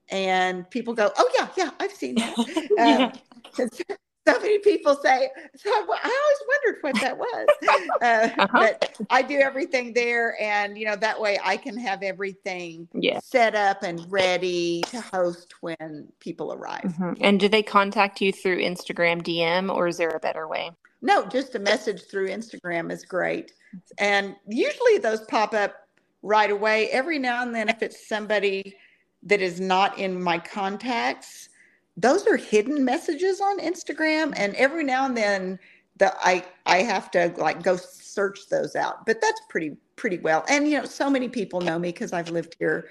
And 0.09 0.71
people 0.71 0.95
go, 0.95 1.11
"Oh 1.19 1.31
yeah, 1.37 1.49
yeah, 1.57 1.71
I've 1.81 1.93
seen 1.93 2.15
that." 2.15 2.71
yeah. 2.79 3.11
Um, 3.59 3.99
so 4.27 4.39
many 4.41 4.59
people 4.59 4.97
say, 4.97 5.31
so 5.57 5.71
I, 5.71 5.79
always 5.79 6.41
wondered 6.49 6.83
what 6.83 7.01
that 7.01 7.19
was. 7.19 7.47
Uh, 8.03 8.29
uh-huh. 8.39 8.49
But 8.53 8.97
I 9.11 9.23
do 9.23 9.39
everything 9.39 9.93
there. 9.93 10.41
And, 10.41 10.77
you 10.77 10.85
know, 10.85 10.97
that 10.97 11.21
way 11.21 11.39
I 11.43 11.57
can 11.57 11.79
have 11.79 12.03
everything 12.03 12.89
yeah. 12.93 13.21
set 13.21 13.55
up 13.55 13.83
and 13.83 14.05
ready 14.11 14.83
to 14.89 15.01
host 15.01 15.55
when 15.61 16.09
people 16.21 16.53
arrive. 16.53 16.83
Mm-hmm. 16.83 17.13
And 17.21 17.41
do 17.41 17.49
they 17.49 17.63
contact 17.63 18.21
you 18.21 18.33
through 18.33 18.59
Instagram 18.59 19.23
DM 19.23 19.75
or 19.75 19.89
is 19.89 19.97
there 19.97 20.11
a 20.11 20.21
better 20.21 20.47
way? 20.47 20.71
No, 21.03 21.25
just 21.27 21.55
a 21.55 21.59
message 21.59 22.03
through 22.11 22.29
Instagram 22.29 22.93
is 22.93 23.05
great. 23.05 23.53
And 23.99 24.37
usually 24.47 24.99
those 24.99 25.23
pop 25.23 25.55
up 25.55 25.75
right 26.23 26.51
away. 26.51 26.89
Every 26.91 27.19
now 27.19 27.43
and 27.43 27.55
then, 27.55 27.69
if 27.69 27.83
it's 27.83 28.09
somebody 28.09 28.77
that 29.23 29.41
is 29.41 29.61
not 29.61 29.99
in 29.99 30.23
my 30.23 30.39
contacts, 30.39 31.49
those 31.97 32.27
are 32.27 32.37
hidden 32.37 32.85
messages 32.85 33.41
on 33.41 33.59
Instagram, 33.61 34.33
and 34.37 34.55
every 34.57 34.85
now 34.85 35.07
and 35.07 35.17
then 35.17 35.59
the 35.97 36.15
I 36.21 36.45
I 36.67 36.79
have 36.79 37.11
to 37.13 37.33
like 37.37 37.63
go 37.63 37.77
search 37.77 38.49
those 38.49 38.77
out. 38.77 39.07
But 39.07 39.21
that's 39.21 39.41
pretty 39.49 39.77
pretty 39.97 40.19
well. 40.19 40.45
And 40.49 40.69
you 40.69 40.79
know, 40.79 40.85
so 40.85 41.09
many 41.09 41.29
people 41.29 41.61
know 41.61 41.79
me 41.79 41.89
because 41.89 42.13
I've 42.13 42.31
lived 42.31 42.57
here 42.59 42.89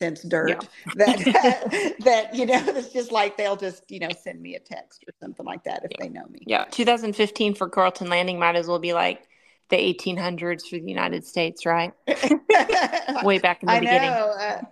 since 0.00 0.22
dirt 0.22 0.50
yeah. 0.50 0.58
that 0.96 1.94
that 2.00 2.34
you 2.34 2.44
know 2.44 2.60
it's 2.66 2.88
just 2.88 3.12
like 3.12 3.36
they'll 3.36 3.56
just 3.56 3.88
you 3.88 4.00
know 4.00 4.08
send 4.20 4.42
me 4.42 4.56
a 4.56 4.58
text 4.58 5.04
or 5.06 5.12
something 5.20 5.46
like 5.46 5.62
that 5.64 5.84
if 5.84 5.92
yeah. 5.92 5.96
they 6.00 6.08
know 6.08 6.26
me. 6.28 6.40
Yeah, 6.46 6.64
2015 6.72 7.54
for 7.54 7.68
Carlton 7.68 8.08
Landing 8.08 8.38
might 8.38 8.56
as 8.56 8.66
well 8.66 8.80
be 8.80 8.92
like 8.92 9.28
the 9.68 9.76
1800s 9.76 10.68
for 10.68 10.78
the 10.78 10.88
United 10.88 11.24
States, 11.24 11.64
right? 11.64 11.92
Way 13.22 13.38
back 13.38 13.62
in 13.62 13.66
the 13.66 13.72
I 13.72 13.80
beginning. 13.80 14.10
Know, 14.10 14.34
uh, 14.38 14.62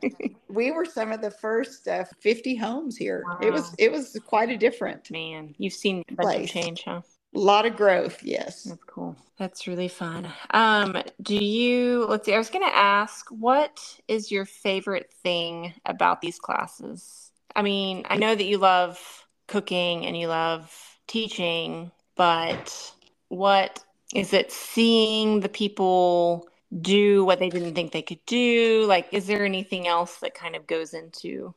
we 0.48 0.72
were 0.72 0.84
some 0.84 1.12
of 1.12 1.20
the 1.20 1.30
first 1.30 1.88
uh, 1.88 2.04
50 2.20 2.56
homes 2.56 2.96
here. 2.96 3.24
Wow. 3.26 3.38
It 3.42 3.52
was 3.52 3.74
it 3.78 3.90
was 3.90 4.18
quite 4.26 4.50
a 4.50 4.56
different. 4.56 5.10
Man, 5.10 5.54
you've 5.58 5.72
seen 5.72 6.04
a 6.10 6.14
bunch 6.14 6.44
of 6.44 6.48
change, 6.48 6.82
huh? 6.84 7.00
A 7.34 7.38
lot 7.38 7.64
of 7.64 7.76
growth, 7.76 8.22
yes. 8.24 8.64
That's 8.64 8.82
cool. 8.84 9.16
That's 9.38 9.68
really 9.68 9.88
fun. 9.88 10.28
Um, 10.50 10.96
do 11.22 11.36
you 11.36 12.04
let's 12.08 12.26
see, 12.26 12.34
I 12.34 12.38
was 12.38 12.50
gonna 12.50 12.66
ask, 12.66 13.26
what 13.30 13.80
is 14.08 14.30
your 14.30 14.44
favorite 14.44 15.12
thing 15.22 15.72
about 15.86 16.20
these 16.20 16.38
classes? 16.38 17.30
I 17.54 17.62
mean, 17.62 18.04
I 18.08 18.16
know 18.16 18.34
that 18.34 18.44
you 18.44 18.58
love 18.58 19.26
cooking 19.46 20.06
and 20.06 20.16
you 20.16 20.28
love 20.28 20.72
teaching, 21.06 21.90
but 22.16 22.92
what 23.28 23.84
is 24.14 24.32
it 24.32 24.50
seeing 24.50 25.40
the 25.40 25.48
people 25.48 26.48
do 26.80 27.24
what 27.24 27.38
they 27.38 27.48
didn't 27.48 27.74
think 27.74 27.92
they 27.92 28.02
could 28.02 28.24
do? 28.26 28.84
Like, 28.86 29.08
is 29.12 29.26
there 29.26 29.44
anything 29.44 29.86
else 29.86 30.16
that 30.18 30.34
kind 30.34 30.56
of 30.56 30.66
goes 30.66 30.94
into 30.94 31.54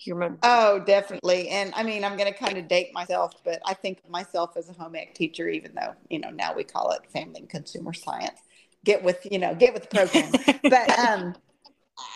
your 0.00 0.16
motivation? 0.16 0.40
Oh, 0.42 0.80
definitely. 0.80 1.48
And 1.48 1.72
I 1.74 1.82
mean, 1.82 2.04
I'm 2.04 2.16
going 2.16 2.32
to 2.32 2.38
kind 2.38 2.58
of 2.58 2.68
date 2.68 2.92
myself, 2.92 3.32
but 3.44 3.60
I 3.64 3.74
think 3.74 4.08
myself 4.08 4.56
as 4.56 4.68
a 4.68 4.72
home 4.72 4.94
ec 4.96 5.14
teacher, 5.14 5.48
even 5.48 5.72
though, 5.74 5.94
you 6.08 6.18
know, 6.18 6.30
now 6.30 6.54
we 6.54 6.64
call 6.64 6.90
it 6.92 7.10
family 7.10 7.40
and 7.40 7.48
consumer 7.48 7.92
science, 7.92 8.40
get 8.84 9.02
with, 9.02 9.26
you 9.30 9.38
know, 9.38 9.54
get 9.54 9.74
with 9.74 9.88
the 9.88 9.96
program. 9.96 10.32
but 10.62 10.98
um, 10.98 11.34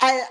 I, 0.00 0.22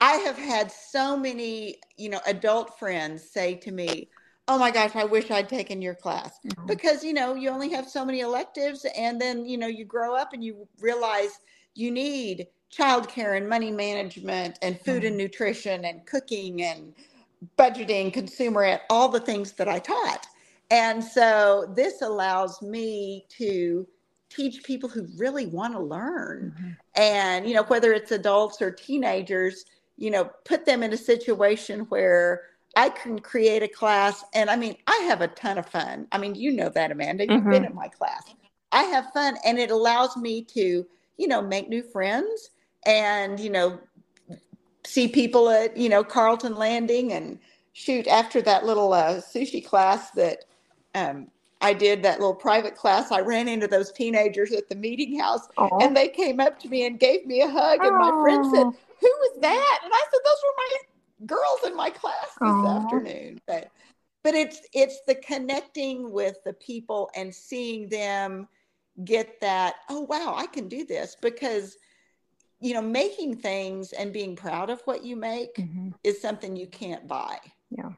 I 0.00 0.12
have 0.18 0.38
had 0.38 0.70
so 0.70 1.16
many, 1.16 1.76
you 1.96 2.08
know, 2.08 2.20
adult 2.26 2.78
friends 2.78 3.28
say 3.28 3.54
to 3.56 3.72
me, 3.72 4.08
oh 4.48 4.58
my 4.58 4.70
gosh, 4.70 4.94
I 4.94 5.04
wish 5.04 5.30
I'd 5.30 5.48
taken 5.48 5.80
your 5.80 5.94
class. 5.94 6.38
Mm-hmm. 6.46 6.66
Because, 6.66 7.02
you 7.02 7.12
know, 7.12 7.34
you 7.34 7.50
only 7.50 7.70
have 7.70 7.88
so 7.88 8.04
many 8.04 8.20
electives. 8.20 8.86
And 8.96 9.20
then, 9.20 9.46
you 9.46 9.56
know, 9.56 9.66
you 9.66 9.84
grow 9.84 10.14
up 10.14 10.32
and 10.32 10.44
you 10.44 10.68
realize 10.80 11.40
you 11.74 11.90
need 11.90 12.46
childcare 12.72 13.36
and 13.36 13.48
money 13.48 13.70
management 13.70 14.58
and 14.62 14.78
food 14.80 14.98
mm-hmm. 14.98 15.06
and 15.06 15.16
nutrition 15.16 15.84
and 15.84 16.04
cooking 16.06 16.62
and 16.62 16.94
budgeting, 17.58 18.12
consumer 18.12 18.64
ed, 18.64 18.80
all 18.90 19.08
the 19.08 19.20
things 19.20 19.52
that 19.52 19.68
I 19.68 19.78
taught. 19.78 20.26
And 20.70 21.02
so 21.02 21.72
this 21.76 22.02
allows 22.02 22.60
me 22.62 23.26
to 23.38 23.86
teach 24.30 24.64
people 24.64 24.88
who 24.88 25.06
really 25.16 25.46
want 25.46 25.74
to 25.74 25.80
learn. 25.80 26.54
Mm-hmm. 26.56 26.70
And, 26.96 27.48
you 27.48 27.54
know, 27.54 27.64
whether 27.64 27.92
it's 27.92 28.12
adults 28.12 28.60
or 28.60 28.70
teenagers, 28.70 29.64
you 29.96 30.10
know, 30.10 30.30
put 30.44 30.66
them 30.66 30.82
in 30.82 30.92
a 30.92 30.96
situation 30.96 31.80
where 31.82 32.42
I 32.76 32.88
can 32.88 33.18
create 33.18 33.62
a 33.62 33.68
class. 33.68 34.24
And 34.34 34.50
I 34.50 34.56
mean, 34.56 34.76
I 34.86 35.04
have 35.06 35.20
a 35.20 35.28
ton 35.28 35.58
of 35.58 35.66
fun. 35.66 36.06
I 36.12 36.18
mean, 36.18 36.34
you 36.34 36.52
know 36.52 36.68
that, 36.70 36.90
Amanda. 36.90 37.24
You've 37.24 37.42
mm-hmm. 37.42 37.50
been 37.50 37.64
in 37.64 37.74
my 37.74 37.88
class. 37.88 38.34
I 38.72 38.82
have 38.84 39.12
fun, 39.12 39.36
and 39.44 39.58
it 39.58 39.70
allows 39.70 40.16
me 40.16 40.42
to, 40.54 40.84
you 41.16 41.28
know, 41.28 41.40
make 41.40 41.68
new 41.68 41.82
friends 41.82 42.50
and, 42.84 43.38
you 43.38 43.50
know, 43.50 43.78
see 44.84 45.06
people 45.06 45.48
at, 45.48 45.76
you 45.76 45.88
know, 45.88 46.02
Carlton 46.02 46.56
Landing 46.56 47.12
and 47.12 47.38
shoot 47.72 48.06
after 48.08 48.42
that 48.42 48.64
little 48.64 48.92
uh, 48.92 49.20
sushi 49.20 49.64
class 49.64 50.10
that 50.12 50.44
um, 50.94 51.28
I 51.60 51.72
did, 51.72 52.02
that 52.02 52.20
little 52.20 52.34
private 52.34 52.76
class. 52.76 53.10
I 53.10 53.20
ran 53.20 53.48
into 53.48 53.66
those 53.66 53.92
teenagers 53.92 54.52
at 54.52 54.68
the 54.68 54.74
meeting 54.74 55.18
house 55.18 55.48
Aww. 55.56 55.82
and 55.82 55.96
they 55.96 56.08
came 56.08 56.40
up 56.40 56.58
to 56.60 56.68
me 56.68 56.86
and 56.86 56.98
gave 57.00 57.26
me 57.26 57.42
a 57.42 57.48
hug. 57.48 57.78
And 57.82 57.96
my 57.96 58.10
friend 58.22 58.44
said, 58.44 58.64
Who 58.64 59.08
was 59.08 59.38
that? 59.40 59.80
And 59.82 59.92
I 59.92 60.04
said, 60.10 60.20
Those 60.24 60.42
were 60.42 60.54
my 60.56 60.70
girls 61.26 61.60
in 61.66 61.76
my 61.76 61.90
class 61.90 62.26
this 62.40 62.48
Aww. 62.48 62.84
afternoon. 62.84 63.40
But 63.46 63.70
but 64.22 64.34
it's 64.34 64.60
it's 64.72 65.00
the 65.06 65.14
connecting 65.16 66.10
with 66.10 66.36
the 66.44 66.54
people 66.54 67.10
and 67.14 67.34
seeing 67.34 67.88
them 67.88 68.48
get 69.04 69.40
that, 69.40 69.76
oh 69.90 70.02
wow, 70.02 70.34
I 70.36 70.46
can 70.46 70.68
do 70.68 70.84
this 70.84 71.16
because 71.20 71.76
you 72.60 72.72
know, 72.72 72.80
making 72.80 73.36
things 73.36 73.92
and 73.92 74.10
being 74.12 74.34
proud 74.34 74.70
of 74.70 74.80
what 74.86 75.04
you 75.04 75.16
make 75.16 75.54
mm-hmm. 75.56 75.90
is 76.02 76.22
something 76.22 76.56
you 76.56 76.66
can't 76.66 77.06
buy. 77.06 77.38
Yeah 77.70 77.90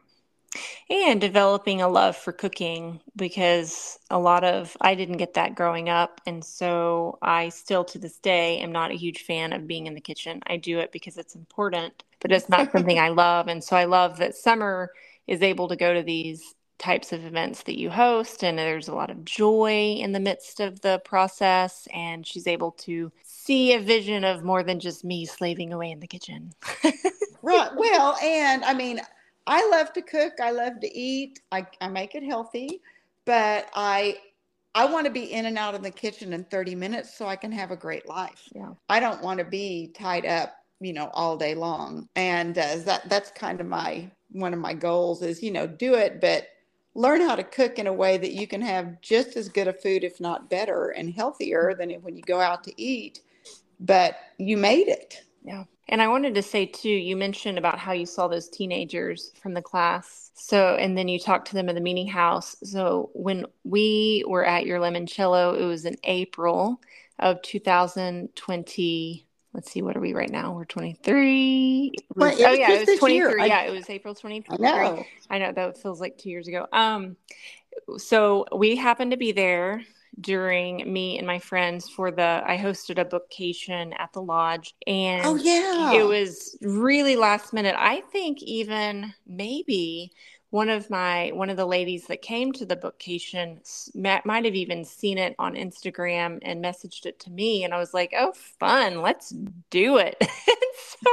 and 0.89 1.21
developing 1.21 1.83
a 1.83 1.89
love 1.89 2.17
for 2.17 2.33
cooking 2.33 3.01
because 3.17 3.99
a 4.11 4.19
lot 4.19 4.45
of 4.45 4.77
I 4.81 4.95
didn't 4.95 5.17
get 5.17 5.35
that 5.35 5.55
growing 5.55 5.89
up 5.89 6.21
and 6.27 6.45
so 6.45 7.19
I 7.23 7.49
still 7.49 7.85
to 7.87 7.99
this 7.99 8.19
day 8.19 8.59
am 8.61 8.73
not 8.73 8.93
a 8.93 8.97
huge 8.97 9.25
fan 9.25 9.53
of 9.53 9.67
being 9.67 9.87
in 9.87 9.95
the 9.95 10.01
kitchen. 10.01 10.41
I 10.47 10.57
do 10.57 10.79
it 10.79 10.93
because 10.93 11.19
it's 11.19 11.35
important, 11.35 12.05
but 12.21 12.31
it's 12.31 12.49
not 12.49 12.71
something 12.71 12.99
I 13.01 13.09
love 13.09 13.49
and 13.49 13.63
so 13.63 13.77
I 13.77 13.85
love 13.85 14.19
that 14.19 14.37
Summer 14.37 14.91
is 15.27 15.43
able 15.43 15.69
to 15.69 15.77
go 15.77 15.93
to 15.93 16.03
these 16.03 16.55
types 16.79 17.13
of 17.13 17.25
events 17.25 17.63
that 17.65 17.79
you 17.79 17.91
host 17.91 18.45
and 18.45 18.59
there's 18.59 18.89
a 18.89 18.95
lot 18.95 19.11
of 19.11 19.25
joy 19.25 19.97
in 19.99 20.13
the 20.13 20.21
midst 20.21 20.61
of 20.61 20.83
the 20.83 21.01
process 21.05 21.89
and 21.93 22.27
she's 22.27 22.47
able 22.47 22.71
to 22.73 23.11
see 23.25 23.73
a 23.73 23.81
vision 23.81 24.25
of 24.25 24.45
more 24.45 24.63
than 24.63 24.79
just 24.79 25.03
me 25.03 25.25
slaving 25.25 25.73
away 25.73 25.91
in 25.91 26.01
the 26.01 26.07
kitchen. 26.07 26.53
right. 27.43 27.71
Well, 27.75 28.17
and 28.23 28.63
I 28.65 28.75
mean 28.75 29.01
I 29.47 29.69
love 29.69 29.93
to 29.93 30.03
cook. 30.03 30.35
I 30.43 30.51
love 30.51 30.81
to 30.81 30.99
eat. 30.99 31.41
I, 31.53 31.67
I 31.81 31.89
make 31.89 32.15
it 32.15 32.23
healthy, 32.23 32.81
but 33.25 33.69
I 33.75 34.19
I 34.77 34.85
want 34.85 35.07
to 35.07 35.11
be 35.11 35.33
in 35.33 35.47
and 35.47 35.57
out 35.57 35.75
of 35.75 35.83
the 35.83 35.91
kitchen 35.91 36.35
in 36.35 36.45
30 36.45 36.75
minutes 36.75 37.17
so 37.17 37.27
I 37.27 37.35
can 37.35 37.51
have 37.51 37.71
a 37.71 37.77
great 37.77 38.07
life. 38.07 38.43
Yeah. 38.55 38.75
I 38.91 39.01
don't 39.01 39.23
want 39.23 39.39
to 39.39 39.45
be 39.45 39.91
tied 39.99 40.27
up, 40.27 40.55
you 40.81 40.93
know, 40.93 41.09
all 41.15 41.39
day 41.39 41.55
long. 41.55 42.11
And 42.15 42.59
uh, 42.59 42.77
that 42.85 43.09
that's 43.09 43.31
kind 43.31 43.59
of 43.63 43.67
my 43.67 44.11
one 44.33 44.53
of 44.53 44.61
my 44.61 44.75
goals 44.75 45.23
is, 45.23 45.43
you 45.43 45.51
know, 45.51 45.67
do 45.67 45.95
it, 45.95 46.21
but 46.21 46.49
learn 46.95 47.23
how 47.23 47.37
to 47.37 47.43
cook 47.43 47.79
in 47.79 47.87
a 47.87 47.93
way 47.93 48.19
that 48.19 48.33
you 48.33 48.47
can 48.47 48.61
have 48.61 49.01
just 49.01 49.35
as 49.37 49.49
good 49.49 49.67
a 49.67 49.73
food, 49.73 50.05
if 50.05 50.21
not 50.21 50.51
better 50.51 50.89
and 50.91 51.15
healthier 51.15 51.75
than 51.79 51.91
when 52.03 52.15
you 52.15 52.23
go 52.23 52.41
out 52.41 52.63
to 52.65 52.73
eat. 52.81 53.21
But 53.81 54.19
you 54.37 54.59
made 54.59 54.89
it. 54.89 55.23
Yeah. 55.47 55.65
And 55.89 56.03
I 56.03 56.09
wanted 56.09 56.35
to 56.35 56.43
say 56.43 56.67
too, 56.67 56.89
you 56.91 57.17
mentioned 57.17 57.57
about 57.57 57.79
how 57.79 57.93
you 57.93 58.05
saw 58.05 58.27
those 58.27 58.49
teenagers 58.49 59.31
from 59.41 59.55
the 59.55 59.63
class. 59.63 60.33
So, 60.35 60.75
and 60.75 60.99
then 60.99 61.07
you 61.07 61.21
talked 61.21 61.47
to 61.49 61.55
them 61.55 61.69
in 61.69 61.77
the 61.77 61.81
meeting 61.81 62.09
house. 62.09 62.57
So, 62.65 63.11
when 63.15 63.47
we 63.63 64.25
were 64.27 64.45
at 64.45 64.67
your 64.67 64.81
limoncello, 64.81 65.59
it 65.59 65.65
was 65.65 65.85
in 65.85 65.97
April 66.03 66.81
of 67.21 67.41
2020. 67.43 69.27
let's 69.55 69.71
see, 69.71 69.83
what 69.83 69.97
are 69.97 70.01
we 70.01 70.13
right 70.13 70.31
now? 70.31 70.53
We're 70.53 70.65
23. 70.65 71.93
Well, 72.17 72.35
oh 72.37 72.53
yeah, 72.53 72.73
it 72.73 72.89
was 72.89 72.99
23. 72.99 73.15
year. 73.15 73.41
I- 73.41 73.47
yeah, 73.47 73.63
it 73.63 73.71
was 73.71 73.89
April 73.89 74.17
23. 74.17 74.57
I 74.57 74.59
know. 74.59 75.07
I 75.31 75.39
know 75.39 75.53
that 75.53 75.79
feels 75.79 76.01
like 76.01 76.19
two 76.19 76.29
years 76.29 76.49
ago. 76.49 76.67
Um, 76.73 77.17
so 77.99 78.47
we 78.55 78.75
happened 78.75 79.13
to 79.13 79.17
be 79.17 79.31
there 79.31 79.85
during 80.21 80.91
me 80.91 81.19
and 81.19 81.27
my 81.27 81.39
friends 81.39 81.89
for 81.89 82.11
the 82.11 82.43
I 82.47 82.57
hosted 82.57 82.99
a 82.99 83.05
bookcation 83.05 83.93
at 83.95 84.13
the 84.13 84.23
lodge 84.23 84.75
oh, 84.87 84.91
and 84.91 85.27
Oh 85.27 85.35
yeah. 85.37 85.93
it 85.93 86.05
was 86.05 86.57
really 86.63 87.17
last 87.17 87.53
minute. 87.53 87.75
I 87.79 88.01
think 88.13 88.43
even 88.43 89.13
maybe 89.27 90.13
one 90.51 90.69
of 90.69 90.89
my 90.89 91.33
one 91.35 91.51
of 91.51 91.57
the 91.57 91.67
ladies 91.67 92.07
that 92.07 92.23
came 92.23 92.53
to 92.53 92.65
the 92.65 92.77
bookcation 92.77 93.61
might 93.95 94.45
have 94.45 94.55
even 94.55 94.85
seen 94.85 95.19
it 95.19 95.35
on 95.39 95.55
Instagram 95.55 96.39
and 96.43 96.65
messaged 96.65 97.05
it 97.05 97.19
to 97.21 97.31
me 97.31 97.65
and 97.65 97.75
I 97.75 97.79
was 97.79 97.93
like, 97.93 98.15
"Oh, 98.17 98.33
fun. 98.33 99.03
Let's 99.03 99.31
do 99.71 99.99
it." 99.99 100.17
so 100.23 101.11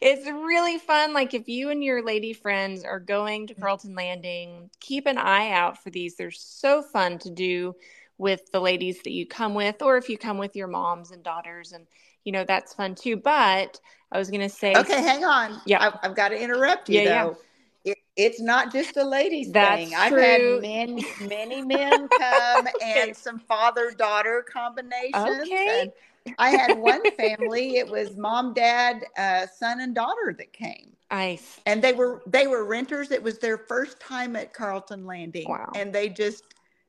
it's 0.00 0.26
really 0.26 0.78
fun 0.78 1.12
like 1.12 1.34
if 1.34 1.48
you 1.48 1.70
and 1.70 1.82
your 1.82 2.02
lady 2.02 2.32
friends 2.32 2.84
are 2.84 3.00
going 3.00 3.48
to 3.48 3.54
mm. 3.54 3.60
Carlton 3.60 3.94
Landing, 3.94 4.70
keep 4.80 5.06
an 5.06 5.18
eye 5.18 5.50
out 5.50 5.82
for 5.82 5.90
these. 5.90 6.16
They're 6.16 6.30
so 6.30 6.82
fun 6.82 7.18
to 7.18 7.30
do 7.30 7.74
with 8.18 8.50
the 8.52 8.60
ladies 8.60 9.02
that 9.04 9.12
you 9.12 9.26
come 9.26 9.54
with 9.54 9.82
or 9.82 9.96
if 9.96 10.08
you 10.08 10.16
come 10.18 10.38
with 10.38 10.56
your 10.56 10.68
moms 10.68 11.10
and 11.10 11.22
daughters 11.22 11.72
and 11.72 11.86
you 12.24 12.32
know 12.32 12.44
that's 12.44 12.74
fun 12.74 12.94
too 12.94 13.16
but 13.16 13.78
i 14.12 14.18
was 14.18 14.30
going 14.30 14.40
to 14.40 14.48
say 14.48 14.74
Okay, 14.74 15.00
hang 15.02 15.24
on. 15.24 15.60
Yeah. 15.66 15.84
I've, 15.86 16.10
I've 16.10 16.16
got 16.16 16.28
to 16.30 16.40
interrupt 16.40 16.88
you 16.88 17.00
Yeah, 17.00 17.04
yeah. 17.04 17.24
though. 17.24 17.36
It, 17.84 17.98
it's 18.16 18.40
not 18.40 18.72
just 18.72 18.96
a 18.96 19.04
ladies 19.04 19.52
That's 19.52 19.84
thing. 19.84 19.94
I've 19.94 20.12
had 20.12 20.40
many, 20.62 21.04
many 21.28 21.62
men 21.62 22.08
come 22.08 22.66
and 22.82 23.16
some 23.16 23.38
father 23.38 23.92
daughter 23.96 24.44
combinations. 24.52 25.14
Okay. 25.42 25.90
And 26.26 26.34
I 26.38 26.50
had 26.50 26.76
one 26.78 27.02
family. 27.12 27.76
It 27.76 27.88
was 27.88 28.16
mom, 28.16 28.54
dad, 28.54 29.04
uh, 29.16 29.46
son, 29.46 29.80
and 29.80 29.94
daughter 29.94 30.34
that 30.36 30.52
came, 30.52 30.96
i 31.12 31.38
and 31.66 31.80
they 31.80 31.92
were 31.92 32.22
they 32.26 32.48
were 32.48 32.64
renters. 32.64 33.12
It 33.12 33.22
was 33.22 33.38
their 33.38 33.56
first 33.56 34.00
time 34.00 34.34
at 34.34 34.52
Carlton 34.52 35.06
Landing, 35.06 35.48
Wow. 35.48 35.70
and 35.76 35.92
they 35.92 36.08
just 36.08 36.42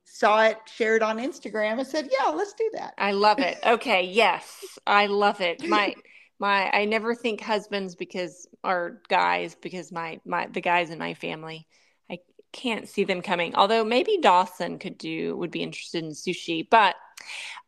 saw 0.09 0.43
it 0.43 0.57
shared 0.73 1.03
on 1.03 1.17
Instagram 1.17 1.79
and 1.79 1.87
said, 1.87 2.09
"Yeah, 2.11 2.29
let's 2.31 2.53
do 2.53 2.69
that." 2.73 2.93
i 2.97 3.11
love 3.11 3.39
it. 3.39 3.57
Okay 3.65 4.05
yes 4.05 4.79
i 4.87 5.07
love 5.07 5.41
it. 5.41 5.67
My 5.67 5.93
my 6.39 6.69
i 6.71 6.85
never 6.85 7.13
think 7.13 7.41
husbands 7.41 7.95
because 7.95 8.47
or 8.63 9.01
guys 9.09 9.55
because 9.55 9.91
my 9.91 10.19
my 10.25 10.47
the 10.47 10.61
guys 10.61 10.89
in 10.89 10.99
my 10.99 11.13
family 11.13 11.67
i 12.09 12.19
can't 12.53 12.87
see 12.87 13.03
them 13.03 13.21
coming. 13.21 13.55
Although 13.55 13.83
maybe 13.83 14.17
dawson 14.21 14.79
could 14.79 14.97
do 14.97 15.35
would 15.37 15.51
be 15.51 15.63
interested 15.63 16.03
in 16.03 16.11
sushi 16.11 16.67
but 16.69 16.95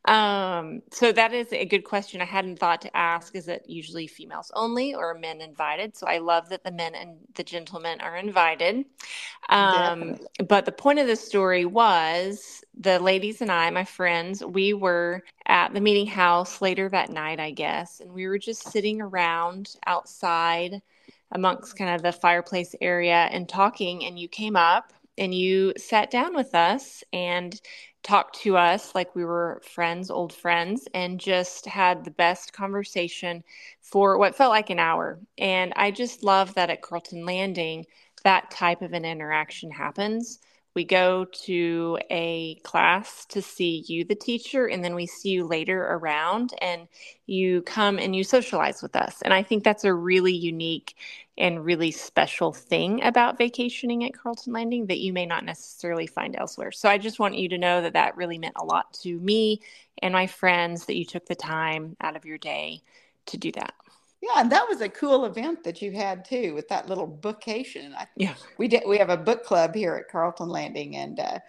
um 0.06 0.82
so 0.92 1.12
that 1.12 1.34
is 1.34 1.52
a 1.52 1.66
good 1.66 1.84
question. 1.84 2.22
I 2.22 2.26
hadn't 2.26 2.58
thought 2.58 2.82
to 2.82 2.98
ask 2.98 3.36
is 3.36 3.48
it 3.48 3.66
usually 3.68 4.08
females 4.08 4.52
only 4.56 4.96
or 4.96 5.14
men 5.14 5.42
invited? 5.42 5.96
So 5.98 6.08
i 6.08 6.20
love 6.20 6.50
that 6.50 6.64
the 6.64 6.72
men 6.72 6.96
and 6.96 7.18
the 7.36 7.44
gentlemen 7.44 8.00
are 8.02 8.16
invited. 8.16 8.86
Um 9.50 10.18
but 10.48 10.66
the 10.66 10.72
point 10.72 11.00
of 11.00 11.08
the 11.08 11.16
story 11.16 11.66
was 11.66 12.64
the 12.80 13.00
ladies 13.00 13.42
and 13.42 13.52
i 13.52 13.70
my 13.70 13.84
friends 13.84 14.44
we 14.44 14.74
were 14.74 15.24
at 15.48 15.74
the 15.74 15.82
meeting 15.82 16.08
house 16.08 16.62
later 16.62 16.88
that 16.90 17.10
night 17.10 17.40
i 17.40 17.52
guess 17.52 18.00
and 18.00 18.14
we 18.14 18.28
were 18.28 18.40
just 18.40 18.72
sitting 18.72 19.02
around 19.02 19.76
outside 19.86 20.82
amongst 21.32 21.78
kind 21.78 21.94
of 21.94 22.02
the 22.02 22.12
fireplace 22.12 22.74
area 22.82 23.28
and 23.32 23.50
talking 23.50 24.06
and 24.06 24.18
you 24.18 24.28
came 24.28 24.56
up 24.56 24.94
and 25.20 25.36
you 25.36 25.74
sat 25.78 26.10
down 26.10 26.36
with 26.36 26.56
us 26.56 27.04
and 27.14 27.60
talked 28.02 28.42
to 28.42 28.56
us 28.58 28.96
like 28.96 29.16
we 29.16 29.26
were 29.26 29.62
friends, 29.64 30.10
old 30.10 30.34
friends, 30.34 30.88
and 30.94 31.20
just 31.20 31.66
had 31.66 32.04
the 32.04 32.12
best 32.12 32.54
conversation 32.54 33.44
for 33.82 34.18
what 34.18 34.36
felt 34.36 34.52
like 34.52 34.70
an 34.70 34.80
hour. 34.80 35.20
And 35.38 35.74
I 35.76 35.92
just 35.92 36.24
love 36.24 36.56
that 36.56 36.70
at 36.70 36.82
Carlton 36.82 37.26
Landing, 37.26 37.86
that 38.24 38.52
type 38.52 38.82
of 38.82 38.94
an 38.94 39.06
interaction 39.06 39.70
happens. 39.70 40.40
We 40.76 40.86
go 40.86 41.26
to 41.46 41.98
a 42.10 42.56
class 42.64 43.26
to 43.28 43.42
see 43.42 43.84
you, 43.88 44.06
the 44.06 44.16
teacher, 44.16 44.68
and 44.68 44.84
then 44.84 44.96
we 44.96 45.08
see 45.08 45.30
you 45.30 45.46
later 45.46 45.82
around, 45.84 46.54
and 46.62 46.88
you 47.26 47.64
come 47.64 47.98
and 47.98 48.16
you 48.16 48.24
socialize 48.24 48.82
with 48.82 48.96
us. 48.96 49.22
And 49.24 49.34
I 49.34 49.44
think 49.44 49.64
that's 49.64 49.84
a 49.84 49.94
really 49.94 50.34
unique 50.34 50.96
and 51.40 51.64
really 51.64 51.90
special 51.90 52.52
thing 52.52 53.02
about 53.04 53.38
vacationing 53.38 54.04
at 54.04 54.14
Carlton 54.14 54.54
Landing 54.54 54.86
that 54.88 55.00
you 55.00 55.14
may 55.14 55.26
not 55.26 55.46
necessarily 55.46 56.06
find 56.06 56.36
elsewhere. 56.36 56.72
So 56.72 56.90
I 56.90 56.98
just 56.98 57.18
want 57.18 57.36
you 57.36 57.48
to 57.50 57.58
know 57.58 57.82
that 57.82 57.94
that 57.94 58.18
really 58.18 58.38
meant 58.38 58.56
a 58.58 58.66
lot 58.66 58.94
to 59.02 59.20
me 59.20 59.62
and 60.02 60.14
my 60.14 60.28
friends 60.28 60.86
that 60.86 60.98
you 60.98 61.06
took 61.06 61.26
the 61.26 61.36
time 61.36 61.96
out 62.02 62.16
of 62.16 62.26
your 62.26 62.38
day 62.38 62.82
to 63.28 63.38
do 63.38 63.52
that. 63.54 63.74
Yeah, 64.22 64.42
and 64.42 64.52
that 64.52 64.68
was 64.68 64.82
a 64.82 64.90
cool 64.90 65.24
event 65.26 65.64
that 65.64 65.82
you 65.82 65.94
had 65.94 66.26
too 66.26 66.54
with 66.54 66.68
that 66.68 66.90
little 66.90 67.08
bookcation. 67.08 67.96
I 67.98 68.08
Yeah. 68.18 68.36
we 68.58 68.68
did 68.68 68.84
we 68.86 68.98
have 68.98 69.10
a 69.10 69.18
book 69.18 69.46
club 69.46 69.74
here 69.74 69.96
at 69.96 70.10
Carlton 70.10 70.50
Landing 70.50 70.98
and 70.98 71.20
uh, 71.20 71.40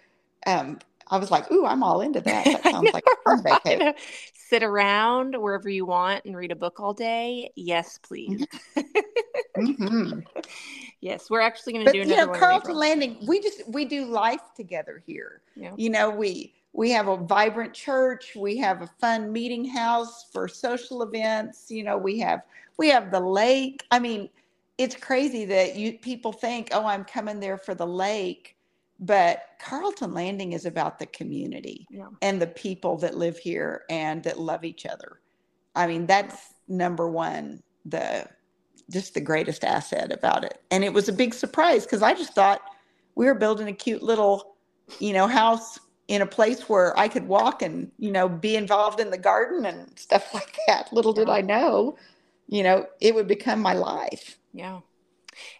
um, 0.46 0.78
I 1.10 1.18
was 1.18 1.30
like, 1.30 1.50
ooh, 1.50 1.66
I'm 1.66 1.82
all 1.82 2.00
into 2.00 2.20
that. 2.20 2.44
That 2.44 2.62
sounds 2.70 2.84
know, 2.84 2.90
like 3.26 3.64
right? 3.64 3.94
Sit 4.34 4.62
around 4.62 5.34
wherever 5.36 5.68
you 5.68 5.86
want 5.86 6.24
and 6.24 6.36
read 6.36 6.52
a 6.52 6.56
book 6.56 6.80
all 6.80 6.94
day. 6.94 7.50
Yes, 7.56 7.98
please. 7.98 8.46
hmm 9.56 10.20
yes, 11.00 11.30
we're 11.30 11.40
actually 11.40 11.72
going 11.74 11.86
to 11.86 11.92
do 11.92 11.98
you 11.98 12.04
another 12.04 12.26
know, 12.26 12.30
one. 12.30 12.38
Carlton 12.40 12.76
Landing, 12.76 13.18
we 13.26 13.40
just 13.40 13.68
we 13.68 13.84
do 13.84 14.06
life 14.06 14.54
together 14.56 15.02
here. 15.06 15.42
Yeah. 15.56 15.72
You 15.76 15.90
know, 15.90 16.10
we 16.10 16.54
we 16.72 16.90
have 16.90 17.08
a 17.08 17.16
vibrant 17.16 17.74
church. 17.74 18.36
We 18.36 18.56
have 18.58 18.82
a 18.82 18.86
fun 18.86 19.32
meeting 19.32 19.64
house 19.64 20.26
for 20.32 20.46
social 20.48 21.02
events. 21.02 21.70
You 21.70 21.84
know, 21.84 21.98
we 21.98 22.18
have 22.20 22.42
we 22.76 22.88
have 22.88 23.10
the 23.10 23.20
lake. 23.20 23.84
I 23.90 23.98
mean, 23.98 24.28
it's 24.78 24.96
crazy 24.96 25.44
that 25.46 25.76
you 25.76 25.98
people 25.98 26.32
think, 26.32 26.68
oh, 26.72 26.86
I'm 26.86 27.04
coming 27.04 27.40
there 27.40 27.58
for 27.58 27.74
the 27.74 27.86
lake, 27.86 28.56
but 29.00 29.44
Carlton 29.58 30.12
Landing 30.12 30.52
is 30.52 30.66
about 30.66 30.98
the 30.98 31.06
community 31.06 31.86
Yeah. 31.90 32.08
and 32.20 32.40
the 32.40 32.46
people 32.46 32.96
that 32.98 33.16
live 33.16 33.38
here 33.38 33.84
and 33.88 34.22
that 34.24 34.38
love 34.38 34.62
each 34.64 34.84
other. 34.86 35.20
I 35.74 35.86
mean, 35.86 36.06
that's 36.06 36.54
number 36.68 37.08
one, 37.08 37.62
the 37.84 38.26
just 38.90 39.14
the 39.14 39.20
greatest 39.20 39.64
asset 39.64 40.12
about 40.12 40.44
it. 40.44 40.60
And 40.70 40.84
it 40.84 40.92
was 40.92 41.08
a 41.08 41.12
big 41.12 41.32
surprise 41.32 41.84
because 41.84 42.02
I 42.02 42.12
just 42.12 42.34
thought 42.34 42.60
we 43.14 43.24
were 43.26 43.34
building 43.34 43.68
a 43.68 43.72
cute 43.72 44.02
little, 44.02 44.56
you 44.98 45.12
know, 45.12 45.26
house 45.28 45.78
in 46.08 46.22
a 46.22 46.26
place 46.26 46.68
where 46.68 46.98
I 46.98 47.06
could 47.06 47.28
walk 47.28 47.62
and, 47.62 47.90
you 47.98 48.10
know, 48.10 48.28
be 48.28 48.56
involved 48.56 48.98
in 48.98 49.10
the 49.10 49.18
garden 49.18 49.64
and 49.64 49.96
stuff 49.98 50.34
like 50.34 50.58
that. 50.66 50.92
Little 50.92 51.12
did 51.12 51.28
I 51.28 51.40
know, 51.40 51.96
you 52.48 52.62
know, 52.64 52.86
it 53.00 53.14
would 53.14 53.28
become 53.28 53.60
my 53.60 53.74
life. 53.74 54.36
Yeah. 54.52 54.80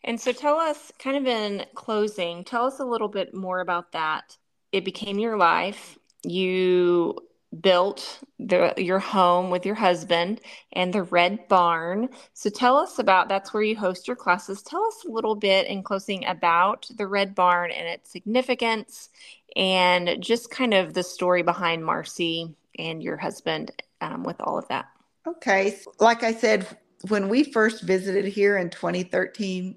And 0.05 0.21
so 0.21 0.33
tell 0.33 0.57
us, 0.57 0.93
kind 0.99 1.17
of 1.17 1.27
in 1.27 1.65
closing, 1.75 2.45
tell 2.45 2.67
us 2.67 2.81
a 2.81 2.85
little 2.85 3.09
bit 3.09 3.35
more 3.35 3.61
about 3.61 3.93
that. 3.93 4.37
It 4.73 4.85
became 4.85 5.19
your 5.19 5.37
life. 5.37 5.99
You 6.25 7.17
built 7.61 8.21
the, 8.39 8.73
your 8.77 9.01
home 9.01 9.51
with 9.51 9.67
your 9.67 9.75
husband 9.75 10.41
and 10.73 10.93
the 10.93 11.03
Red 11.03 11.49
Barn. 11.49 12.09
So 12.33 12.49
tell 12.49 12.77
us 12.77 12.99
about 12.99 13.29
that's 13.29 13.53
where 13.53 13.63
you 13.63 13.77
host 13.77 14.07
your 14.07 14.17
classes. 14.17 14.63
Tell 14.63 14.85
us 14.85 15.05
a 15.05 15.11
little 15.11 15.35
bit 15.35 15.67
in 15.67 15.83
closing 15.83 16.25
about 16.27 16.89
the 16.97 17.07
Red 17.07 17.35
Barn 17.35 17.73
and 17.73 17.89
its 17.89 18.11
significance 18.11 19.09
and 19.57 20.19
just 20.21 20.51
kind 20.51 20.75
of 20.75 20.95
the 20.95 21.03
story 21.03 21.43
behind 21.43 21.85
Marcy 21.85 22.55
and 22.79 23.03
your 23.03 23.17
husband 23.17 23.73
um, 24.01 24.23
with 24.23 24.41
all 24.41 24.59
of 24.59 24.69
that. 24.69 24.87
Okay. 25.27 25.77
Like 25.99 26.23
I 26.23 26.33
said, 26.33 26.67
when 27.09 27.29
we 27.29 27.45
first 27.45 27.83
visited 27.83 28.27
here 28.27 28.59
in 28.59 28.71
2013, 28.71 29.77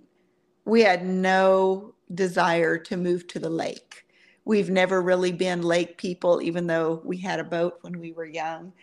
we 0.66 0.82
had 0.82 1.06
no 1.06 1.94
desire 2.14 2.78
to 2.78 2.98
move 2.98 3.28
to 3.28 3.40
the 3.40 3.50
lake. 3.50 4.06
We've 4.46 4.70
never 4.70 5.02
really 5.02 5.32
been 5.32 5.62
lake 5.62 5.98
people, 5.98 6.42
even 6.42 6.68
though 6.68 7.02
we 7.06 7.18
had 7.18 7.40
a 7.40 7.46
boat 7.46 7.78
when 7.82 8.00
we 8.00 8.12
were 8.12 8.26
young. 8.26 8.74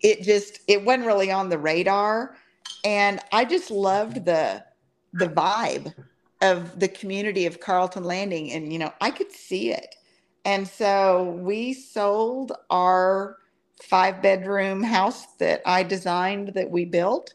It 0.00 0.22
just 0.22 0.60
it 0.68 0.84
wasn't 0.84 1.06
really 1.06 1.32
on 1.32 1.48
the 1.48 1.58
radar. 1.58 2.36
And 2.84 3.20
I 3.32 3.44
just 3.44 3.70
loved 3.70 4.24
the 4.24 4.64
the 5.12 5.28
vibe 5.28 5.92
of 6.40 6.78
the 6.78 6.88
community 6.88 7.46
of 7.46 7.58
Carlton 7.58 8.04
Landing. 8.04 8.52
And 8.52 8.72
you 8.72 8.78
know, 8.78 8.92
I 9.00 9.10
could 9.10 9.32
see 9.32 9.72
it. 9.72 9.96
And 10.44 10.66
so 10.68 11.36
we 11.40 11.72
sold 11.72 12.52
our 12.70 13.38
five 13.82 14.22
bedroom 14.22 14.82
house 14.82 15.26
that 15.38 15.62
I 15.66 15.82
designed 15.82 16.54
that 16.54 16.70
we 16.70 16.84
built 16.84 17.34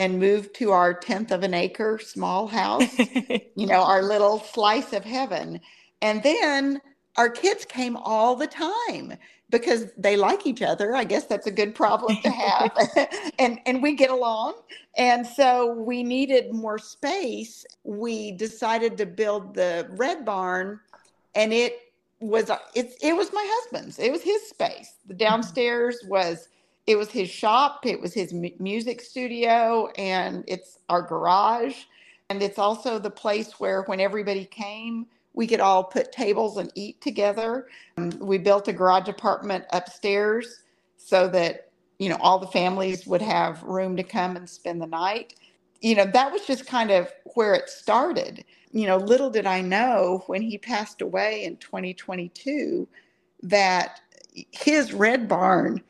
and 0.00 0.18
moved 0.18 0.54
to 0.54 0.72
our 0.72 0.94
tenth 0.94 1.30
of 1.30 1.42
an 1.42 1.52
acre 1.52 1.98
small 1.98 2.46
house, 2.46 2.98
you 3.54 3.66
know, 3.66 3.82
our 3.82 4.02
little 4.02 4.40
slice 4.40 4.94
of 4.94 5.04
heaven. 5.04 5.60
And 6.00 6.22
then 6.22 6.80
our 7.18 7.28
kids 7.28 7.66
came 7.66 7.96
all 7.98 8.34
the 8.34 8.46
time 8.46 9.12
because 9.50 9.92
they 9.98 10.16
like 10.16 10.46
each 10.46 10.62
other. 10.62 10.96
I 10.96 11.04
guess 11.04 11.26
that's 11.26 11.46
a 11.46 11.50
good 11.50 11.74
problem 11.74 12.16
to 12.22 12.30
have. 12.30 12.72
and 13.38 13.60
and 13.66 13.82
we 13.82 13.94
get 13.94 14.08
along. 14.08 14.54
And 14.96 15.26
so 15.26 15.74
we 15.74 16.02
needed 16.02 16.50
more 16.54 16.78
space. 16.78 17.66
We 17.84 18.32
decided 18.32 18.96
to 18.98 19.06
build 19.06 19.54
the 19.54 19.86
red 19.90 20.24
barn 20.24 20.80
and 21.34 21.52
it 21.52 21.78
was 22.20 22.50
it, 22.74 22.94
it 23.02 23.14
was 23.14 23.34
my 23.34 23.46
husband's. 23.46 23.98
It 23.98 24.10
was 24.10 24.22
his 24.22 24.48
space. 24.48 24.94
The 25.06 25.12
mm-hmm. 25.12 25.18
downstairs 25.18 25.98
was 26.08 26.48
it 26.90 26.98
was 26.98 27.10
his 27.10 27.30
shop, 27.30 27.86
it 27.86 28.00
was 28.00 28.12
his 28.12 28.32
music 28.58 29.00
studio, 29.00 29.86
and 29.96 30.42
it's 30.48 30.80
our 30.88 31.02
garage. 31.02 31.84
And 32.28 32.42
it's 32.42 32.58
also 32.58 32.98
the 32.98 33.10
place 33.10 33.60
where 33.60 33.82
when 33.82 34.00
everybody 34.00 34.44
came, 34.44 35.06
we 35.32 35.46
could 35.46 35.60
all 35.60 35.84
put 35.84 36.10
tables 36.10 36.56
and 36.56 36.72
eat 36.74 37.00
together. 37.00 37.68
Um, 37.96 38.10
we 38.18 38.38
built 38.38 38.66
a 38.66 38.72
garage 38.72 39.08
apartment 39.08 39.66
upstairs 39.72 40.64
so 40.96 41.28
that, 41.28 41.70
you 42.00 42.08
know, 42.08 42.18
all 42.20 42.40
the 42.40 42.48
families 42.48 43.06
would 43.06 43.22
have 43.22 43.62
room 43.62 43.96
to 43.96 44.02
come 44.02 44.36
and 44.36 44.50
spend 44.50 44.82
the 44.82 44.86
night. 44.88 45.34
You 45.80 45.94
know, 45.94 46.06
that 46.06 46.32
was 46.32 46.44
just 46.44 46.66
kind 46.66 46.90
of 46.90 47.12
where 47.34 47.54
it 47.54 47.68
started. 47.70 48.44
You 48.72 48.88
know, 48.88 48.96
little 48.96 49.30
did 49.30 49.46
I 49.46 49.60
know 49.60 50.24
when 50.26 50.42
he 50.42 50.58
passed 50.58 51.02
away 51.02 51.44
in 51.44 51.56
2022 51.58 52.88
that 53.44 54.00
his 54.50 54.92
red 54.92 55.28
barn 55.28 55.80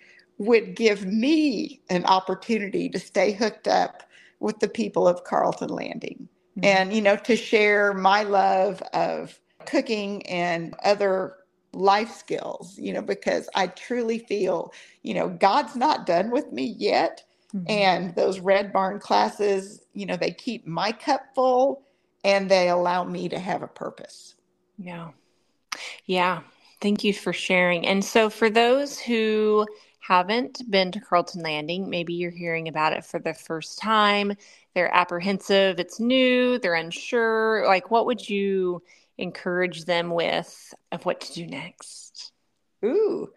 would 0.40 0.74
give 0.74 1.04
me 1.04 1.82
an 1.90 2.02
opportunity 2.06 2.88
to 2.88 2.98
stay 2.98 3.30
hooked 3.30 3.68
up 3.68 4.02
with 4.40 4.58
the 4.60 4.68
people 4.68 5.06
of 5.06 5.22
Carlton 5.24 5.68
Landing 5.68 6.28
mm-hmm. 6.56 6.64
and, 6.64 6.94
you 6.94 7.02
know, 7.02 7.16
to 7.16 7.36
share 7.36 7.92
my 7.92 8.22
love 8.22 8.82
of 8.94 9.38
cooking 9.66 10.26
and 10.26 10.74
other 10.82 11.36
life 11.74 12.10
skills, 12.10 12.78
you 12.78 12.90
know, 12.90 13.02
because 13.02 13.50
I 13.54 13.66
truly 13.66 14.18
feel, 14.18 14.72
you 15.02 15.12
know, 15.12 15.28
God's 15.28 15.76
not 15.76 16.06
done 16.06 16.30
with 16.30 16.50
me 16.52 16.74
yet. 16.78 17.22
Mm-hmm. 17.54 17.70
And 17.70 18.14
those 18.14 18.40
Red 18.40 18.72
Barn 18.72 18.98
classes, 18.98 19.84
you 19.92 20.06
know, 20.06 20.16
they 20.16 20.30
keep 20.30 20.66
my 20.66 20.90
cup 20.90 21.20
full 21.34 21.82
and 22.24 22.50
they 22.50 22.70
allow 22.70 23.04
me 23.04 23.28
to 23.28 23.38
have 23.38 23.62
a 23.62 23.68
purpose. 23.68 24.36
Yeah. 24.78 25.10
Yeah. 26.06 26.40
Thank 26.80 27.04
you 27.04 27.12
for 27.12 27.34
sharing. 27.34 27.86
And 27.86 28.02
so, 28.02 28.30
for 28.30 28.48
those 28.48 28.98
who 28.98 29.66
haven't 30.00 30.62
been 30.70 30.92
to 30.92 31.00
Carlton 31.00 31.42
Landing, 31.42 31.88
maybe 31.88 32.14
you're 32.14 32.30
hearing 32.30 32.68
about 32.68 32.92
it 32.92 33.04
for 33.04 33.20
the 33.20 33.34
first 33.34 33.78
time, 33.78 34.34
they're 34.74 34.94
apprehensive, 34.94 35.78
it's 35.78 36.00
new, 36.00 36.58
they're 36.58 36.74
unsure. 36.74 37.64
Like, 37.66 37.90
what 37.90 38.06
would 38.06 38.28
you 38.28 38.82
encourage 39.18 39.84
them 39.84 40.10
with 40.10 40.74
of 40.90 41.04
what 41.04 41.20
to 41.20 41.32
do 41.32 41.46
next? 41.46 42.32
Ooh, 42.84 43.30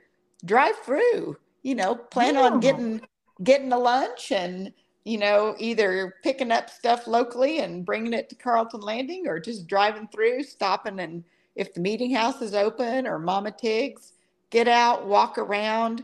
drive 0.46 0.78
through. 0.80 1.38
You 1.62 1.76
know, 1.76 1.96
plan 1.96 2.36
yeah. 2.36 2.42
on 2.42 2.60
getting 2.60 3.02
getting 3.44 3.72
a 3.72 3.80
lunch 3.80 4.32
and 4.32 4.74
you 5.06 5.18
know 5.18 5.56
either 5.60 6.16
picking 6.24 6.52
up 6.52 6.70
stuff 6.70 7.08
locally 7.08 7.60
and 7.60 7.86
bringing 7.86 8.14
it 8.14 8.30
to 8.30 8.36
Carlton 8.36 8.82
Landing 8.82 9.28
or 9.28 9.40
just 9.40 9.68
driving 9.68 10.08
through, 10.08 10.44
stopping 10.44 11.00
and 11.00 11.24
if 11.56 11.74
the 11.74 11.82
meeting 11.82 12.14
house 12.14 12.42
is 12.42 12.54
open 12.54 13.06
or 13.08 13.20
Mama 13.20 13.52
Tiggs, 13.52 14.14
get 14.50 14.68
out, 14.68 15.06
walk 15.06 15.38
around. 15.38 16.04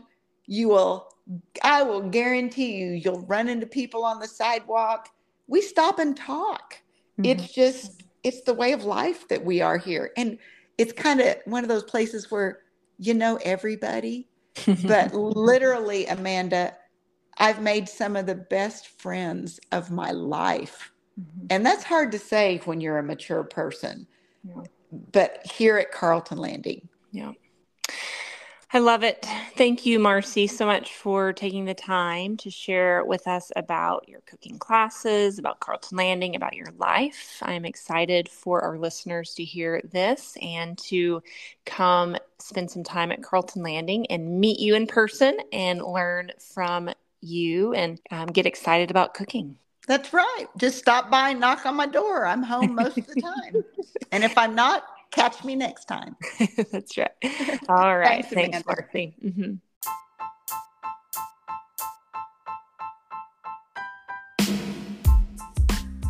You 0.50 0.68
will, 0.68 1.14
I 1.62 1.82
will 1.82 2.08
guarantee 2.08 2.76
you, 2.76 2.92
you'll 2.92 3.22
run 3.26 3.48
into 3.48 3.66
people 3.66 4.04
on 4.04 4.18
the 4.18 4.26
sidewalk. 4.26 5.08
We 5.46 5.62
stop 5.62 5.98
and 5.98 6.16
talk. 6.16 6.80
Mm-hmm. 7.18 7.24
It's 7.26 7.52
just, 7.52 8.02
it's 8.22 8.42
the 8.42 8.54
way 8.54 8.72
of 8.72 8.84
life 8.84 9.28
that 9.28 9.44
we 9.44 9.60
are 9.60 9.78
here. 9.78 10.10
And 10.16 10.38
it's 10.76 10.92
kind 10.92 11.20
of 11.20 11.36
one 11.44 11.62
of 11.62 11.68
those 11.68 11.84
places 11.84 12.30
where 12.30 12.60
you 12.98 13.14
know 13.14 13.38
everybody, 13.44 14.28
but 14.84 15.14
literally, 15.14 16.06
Amanda, 16.06 16.76
I've 17.38 17.62
made 17.62 17.88
some 17.88 18.16
of 18.16 18.26
the 18.26 18.34
best 18.34 18.88
friends 19.00 19.60
of 19.72 19.90
my 19.90 20.10
life. 20.10 20.92
Mm-hmm. 21.18 21.46
And 21.50 21.64
that's 21.64 21.84
hard 21.84 22.12
to 22.12 22.18
say 22.18 22.60
when 22.64 22.80
you're 22.80 22.98
a 22.98 23.02
mature 23.02 23.44
person. 23.44 24.06
Yeah 24.42 24.62
but 25.12 25.46
here 25.46 25.78
at 25.78 25.92
Carlton 25.92 26.38
Landing. 26.38 26.88
Yeah. 27.12 27.32
I 28.72 28.78
love 28.78 29.02
it. 29.02 29.26
Thank 29.56 29.84
you, 29.84 29.98
Marcy, 29.98 30.46
so 30.46 30.64
much 30.64 30.94
for 30.94 31.32
taking 31.32 31.64
the 31.64 31.74
time 31.74 32.36
to 32.36 32.50
share 32.50 33.04
with 33.04 33.26
us 33.26 33.50
about 33.56 34.08
your 34.08 34.20
cooking 34.26 34.60
classes, 34.60 35.40
about 35.40 35.58
Carlton 35.58 35.98
Landing, 35.98 36.36
about 36.36 36.54
your 36.54 36.68
life. 36.78 37.38
I'm 37.42 37.64
excited 37.64 38.28
for 38.28 38.60
our 38.60 38.78
listeners 38.78 39.34
to 39.34 39.44
hear 39.44 39.82
this 39.90 40.36
and 40.40 40.78
to 40.84 41.20
come 41.66 42.16
spend 42.38 42.70
some 42.70 42.84
time 42.84 43.10
at 43.10 43.24
Carlton 43.24 43.64
Landing 43.64 44.06
and 44.06 44.38
meet 44.38 44.60
you 44.60 44.76
in 44.76 44.86
person 44.86 45.36
and 45.52 45.82
learn 45.82 46.30
from 46.38 46.90
you 47.20 47.74
and 47.74 48.00
um, 48.12 48.28
get 48.28 48.46
excited 48.46 48.92
about 48.92 49.14
cooking. 49.14 49.56
That's 49.88 50.12
right. 50.12 50.46
Just 50.56 50.78
stop 50.78 51.10
by 51.10 51.30
and 51.30 51.40
knock 51.40 51.66
on 51.66 51.74
my 51.74 51.86
door. 51.86 52.24
I'm 52.24 52.44
home 52.44 52.76
most 52.76 52.98
of 52.98 53.06
the 53.08 53.20
time. 53.20 53.64
and 54.12 54.22
if 54.22 54.38
I'm 54.38 54.54
not, 54.54 54.84
catch 55.10 55.44
me 55.44 55.56
next 55.56 55.86
time. 55.86 56.16
That's 56.72 56.96
right. 56.96 57.10
All 57.68 57.96
right. 57.98 58.24
Thanks, 58.24 58.62
Thanks 58.62 58.66
Marcy. 58.66 59.14
Mm-hmm. 59.24 59.54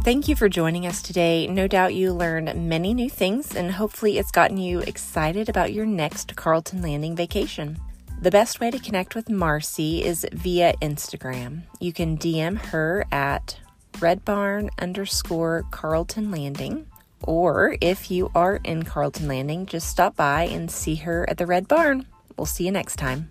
Thank 0.03 0.29
you 0.29 0.35
for 0.35 0.49
joining 0.49 0.87
us 0.87 1.03
today. 1.03 1.47
No 1.47 1.69
doubt 1.69 1.95
you 1.95 2.15
learned 2.15 2.69
many 2.69 2.95
new 2.95 3.11
things, 3.11 3.55
and 3.55 3.71
hopefully, 3.71 4.19
it's 4.19 4.31
gotten 4.31 4.57
you 4.57 4.81
excited 4.81 5.51
about 5.51 5.75
your 5.75 5.85
next 5.85 6.37
Carlton 6.37 6.81
Landing 6.81 7.15
vacation. 7.15 7.79
The 8.23 8.31
best 8.31 8.61
way 8.61 8.71
to 8.71 8.79
connect 8.79 9.15
with 9.15 9.29
Marcy 9.29 10.03
is 10.03 10.27
via 10.33 10.73
Instagram. 10.81 11.63
You 11.81 11.93
can 11.93 12.17
DM 12.17 12.59
her 12.67 13.05
at 13.13 13.59
Red 14.01 14.25
Barn 14.25 14.71
underscore 14.79 15.65
Carlton 15.71 16.31
Landing. 16.31 16.87
Or 17.25 17.77
if 17.81 18.11
you 18.11 18.31
are 18.35 18.61
in 18.65 18.83
Carlton 18.85 19.29
Landing, 19.29 19.67
just 19.67 19.89
stop 19.89 20.17
by 20.17 20.45
and 20.45 20.71
see 20.71 20.97
her 20.97 21.29
at 21.29 21.39
the 21.39 21.47
Red 21.47 21.69
Barn. 21.69 22.07
We'll 22.37 22.47
see 22.47 22.65
you 22.65 22.73
next 22.73 22.97
time. 22.97 23.31